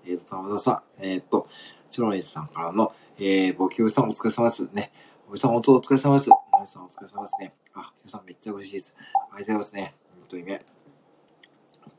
[0.09, 1.47] えっと、玉田さん、えっ、と、
[1.91, 4.91] チロニスさんからの、えー、ボキューさんお疲れ様ですね。
[5.29, 6.31] ボキューさん本当お疲れ様です。
[6.31, 7.53] ナミさんお疲れ様ですね。
[7.75, 8.97] あ、キューさんめっちゃ嬉しいです。
[9.15, 9.95] ありがとうございますね。
[10.15, 10.65] 本当にね。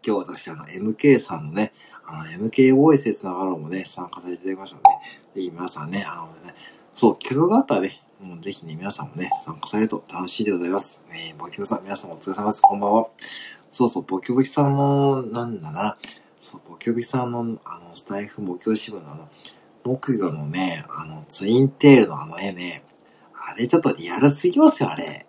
[0.03, 1.71] 今日私、あの、MK さんのね、
[2.03, 4.81] あの、MK ボイスでつながるのもね、参加させていただきましたの
[5.35, 6.55] で、ぜひ皆さんね、あのね、
[6.95, 10.99] そう、企画があったらね、もうぜひね、皆さんもね、参加されると楽しいでございます。
[11.11, 12.61] えー、ボキボキさん、皆さんお疲れ様です。
[12.63, 13.07] こんばんは。
[13.69, 15.97] そうそう、ボキボキさんの、なんだな、
[16.39, 19.29] そう、ボキボキさんの、あの、スタイフ目標支部のあの、
[19.83, 22.83] 木魚のね、あの、ツインテールのあの絵ね、
[23.33, 25.25] あれちょっとリアルすぎますよ、あれ。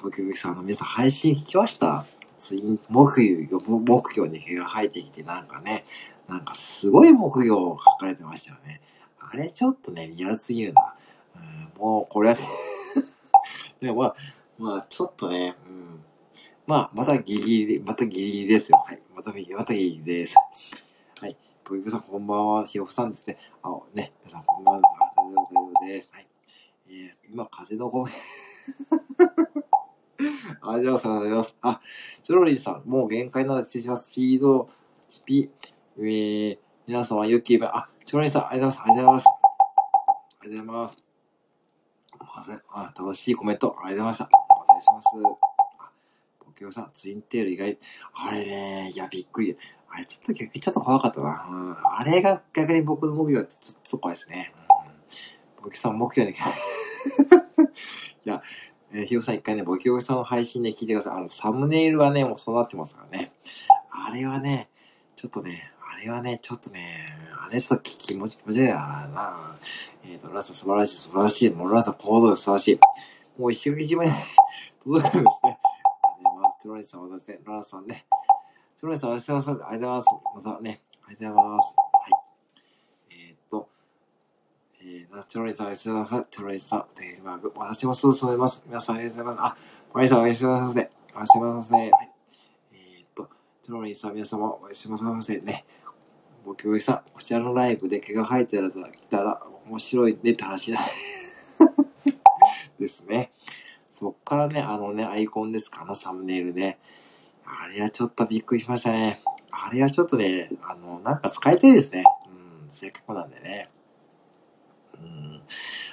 [0.00, 2.06] ボキボキさんの皆さん配信聞きました？
[2.36, 5.84] ツイン、木魚、木魚に毛が生えてきて、なんかね、
[6.28, 8.80] なんかすごい木魚を描かれてましたよね。
[9.18, 10.94] あれちょっとね、リアルすぎるな。
[11.36, 11.38] う
[11.78, 12.40] ん、もうこれね、
[13.80, 14.14] でもまあ、
[14.58, 15.99] まあちょっとね、うん。
[16.70, 18.80] まあ、またギリギリ、またギリギリですよ。
[18.86, 19.02] はい。
[19.12, 20.36] またギリ、またギリギリです。
[21.20, 21.36] はい。
[21.68, 22.64] ボイブさんこんばんは。
[22.64, 23.38] ひよこさんですね。
[23.64, 24.12] あ、ね。
[24.24, 24.82] 皆さんこんばんは。
[25.16, 26.08] あ大丈夫、大丈夫です。
[26.12, 26.28] はい。
[26.90, 28.14] えー、今、風のごめん。
[30.62, 31.56] ありがとうございます。
[31.60, 31.80] あ、
[32.22, 34.12] チョロリーさん、もう限界なので失礼します。
[34.12, 34.70] スピード、
[35.08, 35.50] スピ、
[35.98, 39.26] えー、皆様、ユキーあ、チョロリーさん、ありがとうございます。
[39.28, 40.96] ありがとうございます。
[42.12, 42.64] ありがとうございます。
[42.70, 44.30] ま、あ、楽しいコメント、ありがとうございました。
[44.68, 45.49] お願いします。
[46.60, 47.78] あ、ボケオさん、ツインテール意外、
[48.14, 49.56] あれね、いや、びっくり。
[49.88, 51.46] あれ、ちょっと逆にちょっと怖かったな。
[51.50, 54.52] うん、あれが逆に僕の目標はちょっと怖いですね。
[55.58, 56.40] うん、ボケさん、目標に、 い
[58.28, 58.42] や、
[58.92, 61.16] えー、ひよさん一回ね、ボキボキさんの配信で聞いてください。
[61.16, 63.32] あの、サムネイルはね、もうそうなってますからね。
[63.90, 64.68] あれはね、
[65.16, 66.96] ちょっとね、あれはね、ちょっとね、
[67.36, 69.56] あれちょっと気持ち、気持ち悪いな。
[70.04, 71.50] えっ、ー、と、ラスト素晴らしい、素晴らしい。
[71.50, 72.78] もうラスト行動素晴らしい。
[73.40, 74.10] もう石垣島に
[74.84, 75.58] 届くんですね。
[76.62, 78.04] トロニーさん、私ね、ラさんね。
[78.78, 79.54] トロニーさん、おやすみなさい。
[79.54, 80.06] ありがとうございます。
[80.44, 81.74] またね、ありがとうございます。
[81.76, 83.18] はい。
[83.28, 83.68] えっ、と、
[84.82, 86.26] えー、チョロリーさん、おやすみなさい。
[86.30, 87.52] チョロリーさん、テレマーク。
[87.56, 88.62] 私もそう思います。
[88.66, 89.46] 皆さん、ありがとうございます。
[89.46, 89.56] あ、
[89.94, 90.90] マリさん、おやすみなさい。
[91.14, 91.80] おやすみなさい。
[91.80, 91.90] はい。
[92.74, 93.30] えー、っと、
[93.62, 95.64] チョロリーさん、皆様、おやすみなさいね。
[96.44, 98.58] ボキボキさん、こちらのライブで毛が生えて
[98.94, 100.80] きたら面白いねって話だ。
[102.78, 103.29] ですね。
[104.00, 106.78] そっからね、あのね、アイコンですか、あのサムネイルね。
[107.44, 109.20] あれはちょっとびっくりしましたね。
[109.50, 112.04] あれはちょっとね、あの、なんか使いたいですね。
[112.26, 113.68] うん、せっかくなんでね。
[114.94, 115.42] うん。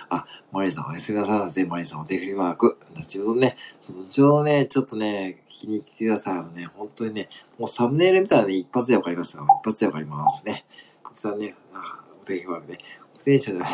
[0.09, 1.65] あ、マリーさんおやすみなさいませ。
[1.65, 2.77] マリーさんお手振りマーク。
[2.95, 6.37] 後ほどね、その後ほどね、ちょっとね、気に入ってください。
[6.37, 7.27] あのね、本当にね、
[7.59, 9.45] もうサムネイル見たらね、一発でわかりますよ。
[9.65, 10.65] 一発でわかりますね。
[11.03, 12.77] 僕さんね、あ、お手振りマークね。
[13.17, 13.59] 戦車で、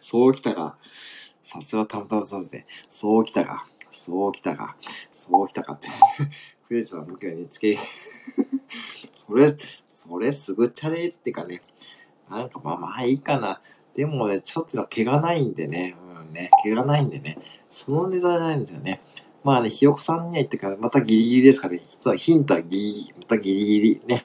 [0.00, 0.76] そうきたか。
[1.54, 2.66] さすがたまたまそうですね。
[2.90, 3.64] そうきたか。
[3.92, 4.74] そうきたか。
[5.12, 5.86] そうきたかって。
[6.66, 7.78] クレジの向きにつけ、
[9.14, 9.54] それ、
[9.86, 11.60] それすぐチャレってかね。
[12.28, 13.60] なんかまあまあいいかな。
[13.94, 15.94] でもね、ちょっと毛がないんでね。
[16.18, 17.38] うんね、毛がないんでね。
[17.70, 19.00] その値段ないんですよね。
[19.44, 21.78] まあね、ひよこさんには言ってから、またギリギリですかね。
[22.16, 24.06] ヒントはギリギリ、またギリギリね。
[24.08, 24.24] 言っ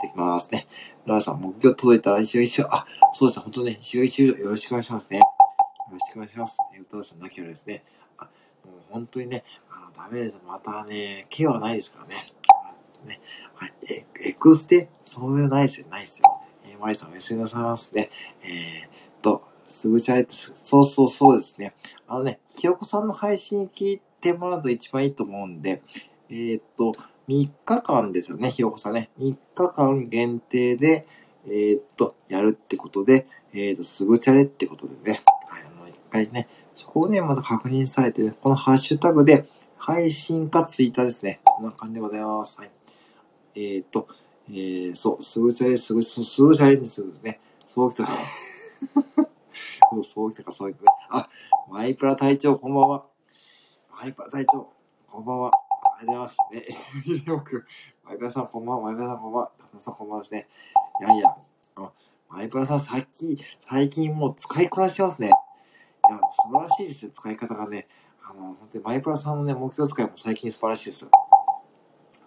[0.00, 0.66] てきますね。
[1.04, 2.66] ラーさん、目標届いたら一緒一緒。
[2.70, 3.42] あ、そうですね。
[3.42, 5.20] 本当ね、一緒一緒よろしくお願いしますね。
[5.92, 6.56] よろしくお願いします。
[6.74, 7.84] え、歌田さんだけはですね。
[8.16, 10.40] あ、もう本当にね、あの、ダメです。
[10.46, 12.24] またね、毛はないですからね。
[13.06, 13.20] ね。
[13.54, 13.74] はい。
[13.90, 15.86] え、エクステそういうないですよ。
[15.90, 16.40] ないですよ。
[16.64, 18.08] えー、マリさんおやすみなさいますね。
[18.42, 18.90] えー、っ
[19.20, 21.74] と、すぐチャレって、そうそうそうですね。
[22.08, 25.82] あのね、ひよこさんの配信聞いてもらうと一番いいと思うんで、
[26.30, 26.94] えー、っと、
[27.28, 29.10] 3日間ですよね、ひよこさんね。
[29.18, 31.06] 3日間限定で、
[31.44, 35.21] えー、っと、やるってことで、えー、っと、すぐチャレってことでね。
[36.12, 39.46] 回ね、そこをね、また確認されて、ね、このハッシュタグで、
[39.78, 41.40] 配信かツイッターですね。
[41.44, 42.56] そんな感じでございます。
[42.60, 42.70] はい。
[43.56, 44.06] えー、っと、
[44.48, 47.40] えー、そう、すぐチャレ、すぐ、すぐチャレにするんですね。
[47.66, 48.06] そうきた。
[50.04, 50.88] そうきたか、そうきたね。
[51.10, 51.28] あ、
[51.68, 53.06] マイプラ隊長、こんばんは。
[54.00, 54.70] マイプラ隊長、
[55.10, 55.50] こんばんは。
[55.98, 56.36] ありがとうございます。
[56.52, 57.66] ね、よく、
[58.04, 60.48] マイプラさんこんばんは、マイプラさんこんばんは、タナさんこんばんはですね。
[61.00, 61.36] いやいや、
[62.28, 65.30] マイプラさん最近、最近もう使いこなしてますね。
[66.12, 67.88] いや、素晴らしいですよ、使い方がね。
[68.22, 71.10] あの、本当にマイプラさんのね、目標使いも最近素晴らしいですよ。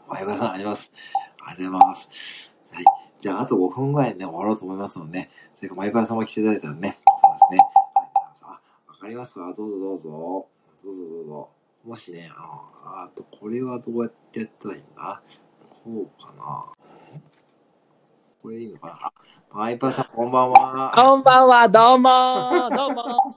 [0.09, 0.91] マイプラさんあります。
[1.45, 2.09] ありがとうございます。
[2.71, 2.85] はい。
[3.19, 5.29] じゃあ、あと5分ぐらいでね、終わろうと思いますのでね。
[5.55, 7.57] それからマイプラさんも来ていただいたらね、そうですね。
[7.59, 8.57] はい。
[8.87, 9.53] あ、わかりますか？
[9.53, 10.09] どうぞどうぞ。
[10.83, 11.49] どうぞどうぞ。
[11.85, 15.21] もしね、あの、あと、これはどうやってやったらいいんだ？
[15.71, 16.65] こうかな。
[18.41, 18.93] これいいのかな？
[18.93, 19.13] あ
[19.51, 20.91] パイパーさん、こんばんは。
[20.93, 23.35] こんばんは、どうもどうも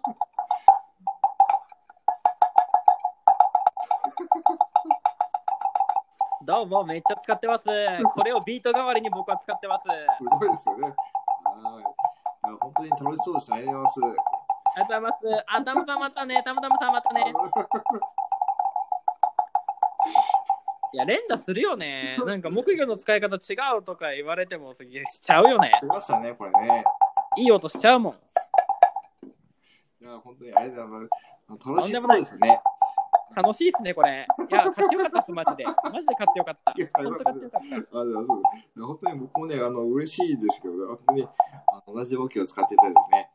[6.48, 7.66] どうも、めっちゃ使ってます。
[8.14, 9.84] これをビート代わりに僕は使ってます。
[10.16, 10.94] すごいですよね。
[12.42, 13.58] 本当に楽しそうですね。
[13.58, 14.24] ありがとうございます。
[14.64, 15.44] ありがとうございます。
[15.46, 17.20] あ、たまたまたね、たまたまさんまたね。
[20.94, 22.16] いや、連打するよね。
[22.24, 23.38] なんか木魚の使い方違
[23.76, 24.86] うとか言われてもし
[25.20, 25.78] ちゃうよね。
[25.82, 26.82] 出ましたね、これね。
[27.36, 28.14] いい音しちゃうもん。
[28.14, 28.16] い
[30.00, 31.08] や、本当にありがとうござい
[31.48, 31.68] ます。
[31.68, 32.58] 楽しそうですね。
[33.36, 34.26] 楽しいっすね、これ。
[34.50, 35.64] いや、買ってよかったっす、マジで。
[35.64, 36.74] マジで買ってよかった。
[37.02, 37.68] 本当買ってよかった。
[37.68, 43.30] あそう本当に僕もね、あの、嬉しいですけど、本当にあの同じ木魚を使っていただいてですね。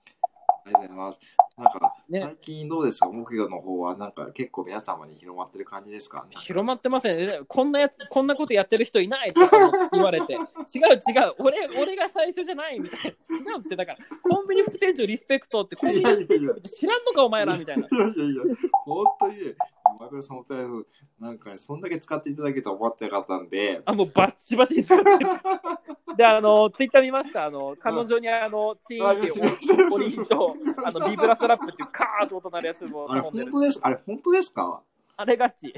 [0.65, 1.19] ありがとうございます。
[1.57, 3.07] なんか、ね最近どうですか？
[3.07, 6.25] 木魚の方は、なんか結構皆様に広まってる感じですか？
[6.29, 7.41] 広まってませんね。
[7.49, 9.49] こんなやつ、こんなことやってる人いないとか
[9.91, 10.33] 言われて。
[10.33, 11.35] 違う違う。
[11.39, 13.53] 俺、俺が最初じゃないみたいな。
[13.53, 17.81] 違うって、だから、コンビニ副店長リスペクトって、コンビニ副店長って知らんのかお前らみたいな。
[17.81, 18.43] いやいやいや、
[18.85, 19.55] 本当にね、
[19.99, 20.83] マグロさん本当に
[21.19, 25.17] なんかね、そんだけ使っていただけたと思ってなかったんで、あ、もうバッチバチに使ってる。
[26.17, 27.45] で、あの、ツイッター見ました。
[27.45, 33.21] あの、彼女にあの、チーンっていうオリンと、あの、ビブラストラップっていうカーッと音鳴るやつもあれ。
[33.21, 34.81] 本当ですあれ本当ですか
[35.15, 35.73] あれガチ。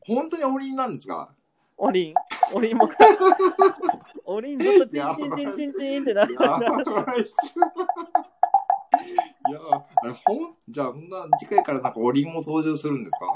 [0.00, 1.30] 本当にオリンなんですか
[1.76, 2.14] オリン。
[2.52, 2.88] オリンも、
[4.26, 6.34] オリンずっとチンチンチンチンチンってなっす。
[9.04, 13.26] いや、あほん、じゃあ、こんな次回からなんかオリンも登場するんですか？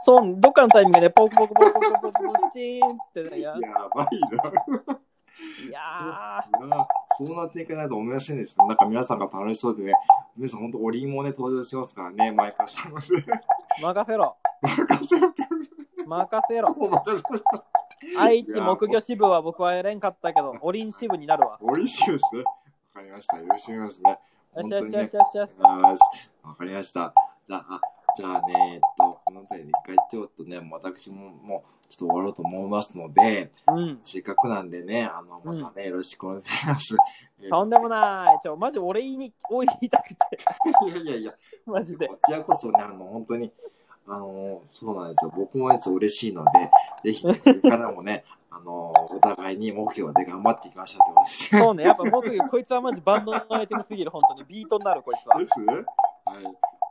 [0.00, 3.56] そう、どっかのタイミングでポクポクポクポクポクポクチーンっつってね、やや
[3.94, 5.00] ばいな。
[5.66, 5.80] いや
[6.66, 6.86] いや
[7.16, 8.66] そんな展開ないと思いませんでした。
[8.66, 9.92] なんか皆さんが楽しそうでね、
[10.36, 13.02] 皆さん本当オリンもね、登場しますからね、毎回さんので。
[13.02, 15.42] ー、任せろ、任せろって、
[16.06, 16.74] 任せろ。
[16.74, 17.64] もう任せました。
[18.20, 21.58] 愛知木魚支部は僕はやれんかったけど、オリン支部になるわ。
[21.62, 22.42] オリンシですね。
[22.42, 22.44] わ
[22.94, 23.38] かりました。
[23.38, 24.18] よろしくお願いしますね。
[24.54, 25.50] よしよし本当にねよしよしよし。
[26.42, 27.14] わかりました。
[27.48, 27.80] じゃあ、あ
[28.14, 33.98] じゃあね、えっと、この辺りで一回ちょっとね、私ももうちょっと終わろうと思いますので、うん。
[34.02, 36.96] せっかくなんでね、あの、またね、よろしくお願いします。
[37.40, 38.40] え とんでもない。
[38.42, 40.16] ちょ、マジ俺言いに、おい言いたくて。
[40.86, 41.34] いやいやいや、
[41.64, 42.08] マジで。
[42.08, 43.50] こちらこそね、あの、本当に、
[44.06, 45.32] あの、そうなんですよ。
[45.34, 46.70] 僕もです嬉しいので、
[47.04, 48.24] ぜひ、ね、これからもね、
[48.54, 51.60] あの、お互いに目標で頑張っていきましょうってことですね。
[51.62, 54.44] そうね、やっぱ木魚、こいつはマジバンドのアイテムすぎる、本当に。
[54.44, 55.46] ビートになる、こいつはで。
[55.46, 55.84] すはい。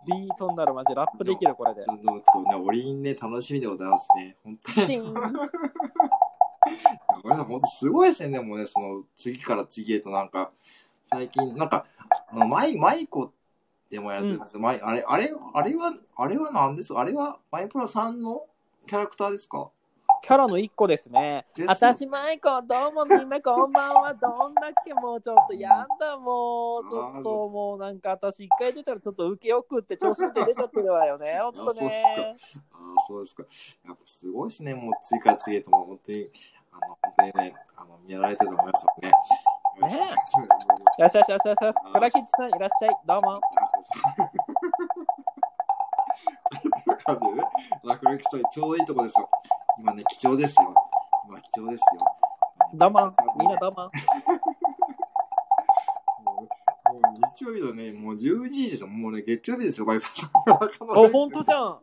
[0.07, 0.95] ビートになる、マジ。
[0.95, 1.85] ラップできる、これで。
[1.87, 4.35] あの、そうね、オリンね、楽しみでございますね。
[4.43, 4.87] 本当に。
[4.87, 5.13] チン。
[5.13, 5.27] ごめん
[7.29, 10.49] なさい、本当すごいですね、でもね、その、次から次へとなんか、
[11.05, 11.85] 最近、なんか、
[12.31, 13.31] あの、マイ、マイコ
[13.91, 16.95] でもやってます、マイ、あれ、あれ、あれは、あれは何です？
[16.95, 18.47] あれは、マイプロさんの
[18.87, 19.69] キャラクターですか？
[20.23, 21.45] キャラの一個ですね。
[21.67, 24.13] 私、マイコ、どうもみんなこんばんは。
[24.15, 24.93] どんだっけ？
[24.93, 26.87] もうちょっとやだ、もう。
[26.89, 31.39] ちょっともうなんか私一回出たらちょっっと受けよくって調子乗って出ちゃってるわよね。
[31.41, 32.35] ほんとあそうっね。
[32.71, 33.43] ああ、そうですか。
[33.85, 36.29] やっぱすごいですね、もう次から次へとも、本当に、
[36.71, 39.09] あの、本当にね、あの、見られてると思いますよね。
[39.09, 39.13] よ
[39.81, 40.05] ろしよ
[41.09, 41.75] しよしよしよしよし。
[41.93, 42.95] 倉吉さんいらっしゃい。
[43.05, 43.41] どうも。
[47.03, 47.43] 感じでね、
[47.89, 49.27] あ黒木さん、ちょうどいいとこですよ。
[49.79, 50.73] 今ね、貴重ですよ。
[51.27, 52.01] 今、貴重ですよ。
[52.73, 53.13] どうも。
[53.39, 53.91] みんなどうも。
[56.23, 58.87] もうもう日曜日のね、もう12時ですよ。
[58.87, 60.31] もうね、月曜日ですよ、バイバイさん。
[60.99, 61.79] お、ほんとじゃん。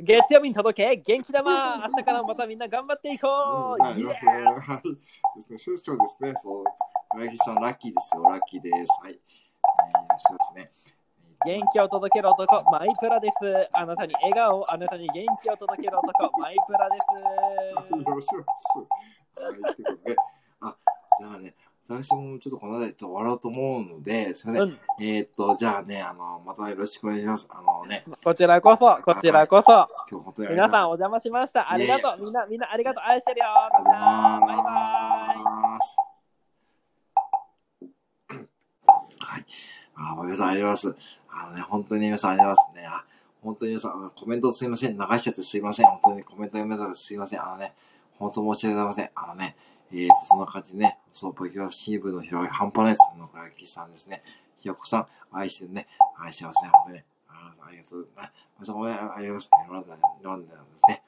[0.00, 1.78] 月曜日に届け、元気玉。
[1.78, 3.28] 明日からまたみんな頑張っていこ
[3.78, 3.82] う。
[3.82, 5.36] はい、イエーイはい。
[5.36, 6.64] ですね、少々ですね、そう。
[7.14, 9.00] 小木さん、ラッキーですよ、ラッキーです。
[9.02, 9.12] はい。
[9.12, 10.97] えー、そうですね。
[11.46, 13.68] 元気を届ける男、マイプラです。
[13.72, 16.96] あなたに笑顔を、あなたに元気を届ける男、マイプラで
[18.00, 18.08] す。
[18.08, 18.36] よろしく。
[18.38, 20.16] はい、ということで、
[20.60, 20.76] あ、
[21.18, 21.54] じゃあね、
[21.88, 24.68] 私もちょっとこの辺で終わろうと思うので、すみません。
[24.68, 27.48] うん、えーっと、じゃあね、あの、またよろしくお願いします。
[27.50, 29.72] あのね、こちらこそ、こちらこそ。
[30.10, 31.70] 今日本当に皆さんお邪魔しました。
[31.70, 32.24] ありがとう。
[32.24, 33.04] みんな、みんなありがとう。
[33.06, 33.46] 愛してるよ。
[33.78, 34.66] みんな、バイバイ。
[39.20, 39.46] はい。
[39.94, 41.17] あ、ま皆さんありがとうございます。
[41.40, 42.98] あのね、本当に皆さんありがとうございますね。
[43.00, 43.04] あ、
[43.42, 44.98] 本当に皆さん、コメントすいません。
[44.98, 45.86] 流しちゃってすいません。
[45.86, 47.42] 本当にコメント読めたらすいません。
[47.42, 47.74] あのね、
[48.18, 49.10] 本当申し訳ございません。
[49.14, 49.56] あのね、
[49.92, 53.12] えーと、そんな感じでね、そう、ポキュラシーブの広がり半端ないです。
[53.16, 54.22] 野倉きさんですね。
[54.58, 55.86] ひよこさん、愛してるね。
[56.18, 56.70] 愛してますね。
[56.72, 57.02] 本当に。
[57.28, 58.08] あありがとう。
[58.16, 59.50] あ皆さん、おめでとうございます。
[59.52, 61.02] 読んで読んでですね。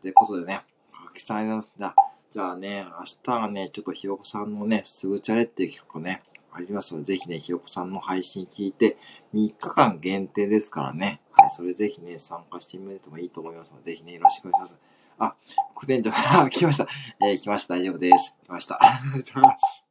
[0.00, 0.60] ということでね、
[0.90, 2.16] かきさんありがとうございます。
[2.32, 6.22] じゃあね、明日はね、ちょっとひよこさんのね、すぐチャレっていう企画ね、
[6.56, 8.96] ありますので、ぜひね、ひよこさんの配信聞いて、
[9.34, 11.50] 3日間限定ですからね、はい。
[11.50, 14.78] それぜひね、参加してみるともいいと思いますので、ぜひね、よろしくお願いします。
[15.18, 15.36] あ、
[15.74, 16.88] 副店長、あ、来ました。
[17.22, 17.74] えー来ました。
[17.74, 18.34] 大丈夫です。
[18.42, 18.78] 来ました。
[18.80, 19.84] ありがとうございます。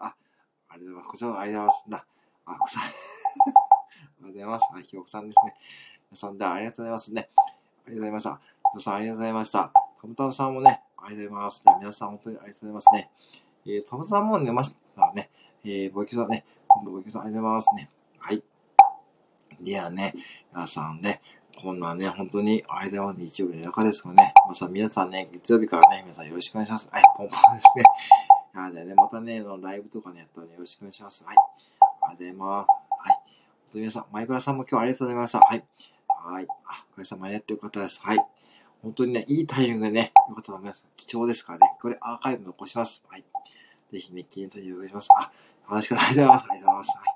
[0.00, 0.16] あ、
[0.68, 1.08] ありがとうございます。
[1.08, 1.84] こちらもありがとうございます。
[1.86, 2.04] な、
[2.46, 2.82] あ、こさん。
[2.82, 4.68] ありがとうございます。
[4.74, 5.54] あ、ひよこさんですね。
[6.10, 7.30] 皆さんではありがとうございますね。
[7.36, 8.40] ありがとうございました。
[8.74, 9.72] 皆さんありがとうございました。
[10.00, 11.64] たむたむさんもね、ありがとうございます。
[11.78, 13.10] 皆さん本当にありがとうございますね。
[13.64, 15.30] えー、たむさんも寝ましたね、
[15.64, 17.90] えー、ぼいきさんね、今度ぼいきさんありがとうございますね。
[18.18, 18.42] はい。
[19.60, 20.12] ではね、
[20.52, 21.20] 皆さんね、
[21.62, 23.36] 今度はね、本当に、ありがとうございます。
[23.36, 24.34] 日曜日の夜中ですからね。
[24.48, 26.90] まさ皆さんね、月曜日からね、皆さんよろしくお願いします。
[26.90, 27.84] はい、ポンポンですね。
[28.54, 31.24] あでね、またね、あのライブとかね、やったらね、よろしくお願いします。
[31.24, 31.36] はい。
[31.36, 31.44] あり
[32.02, 32.68] がとうございます。
[33.08, 33.78] はい。
[33.78, 35.38] 皆さん、マイブラさんも今日はありがとうございました。
[35.38, 35.64] はい。
[36.08, 36.46] はい。
[36.66, 38.00] あ、おかげさまでやってよかったです。
[38.02, 38.18] はい。
[38.82, 40.88] 本当にね、いいタイミングでね、よかったと思います。
[40.96, 43.00] 貴重ですからね、これアーカイブ残します。
[43.08, 43.24] はい。
[43.92, 45.08] ぜひね、記念というお願いします。
[45.16, 45.30] あ、
[45.68, 46.46] よろしくお願いします。
[46.50, 46.98] ありがとうございます。
[46.98, 47.06] はい。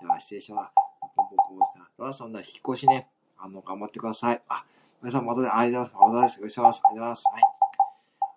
[0.00, 0.70] じゃあ、失礼します。
[1.16, 1.90] ポンポンポンポンした。
[1.98, 3.08] ロラさんの引っ越しね、
[3.38, 4.42] あの、頑張ってください。
[4.48, 4.64] あ、
[5.02, 6.40] 皆さんまたで、ありがとうございます。
[6.40, 6.40] またです。
[6.40, 6.82] よろしくお願いします。
[6.86, 7.24] ありがとうございます。
[7.26, 7.42] はい。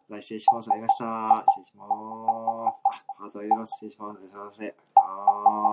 [0.10, 0.72] じゃあ失礼します。
[0.72, 1.52] ありがとうございました。
[1.52, 1.90] 失礼します。
[1.90, 3.72] あ、ハートありがとうございます。
[3.72, 4.10] 失礼します。
[4.12, 4.76] お願いします。
[4.96, 5.73] あー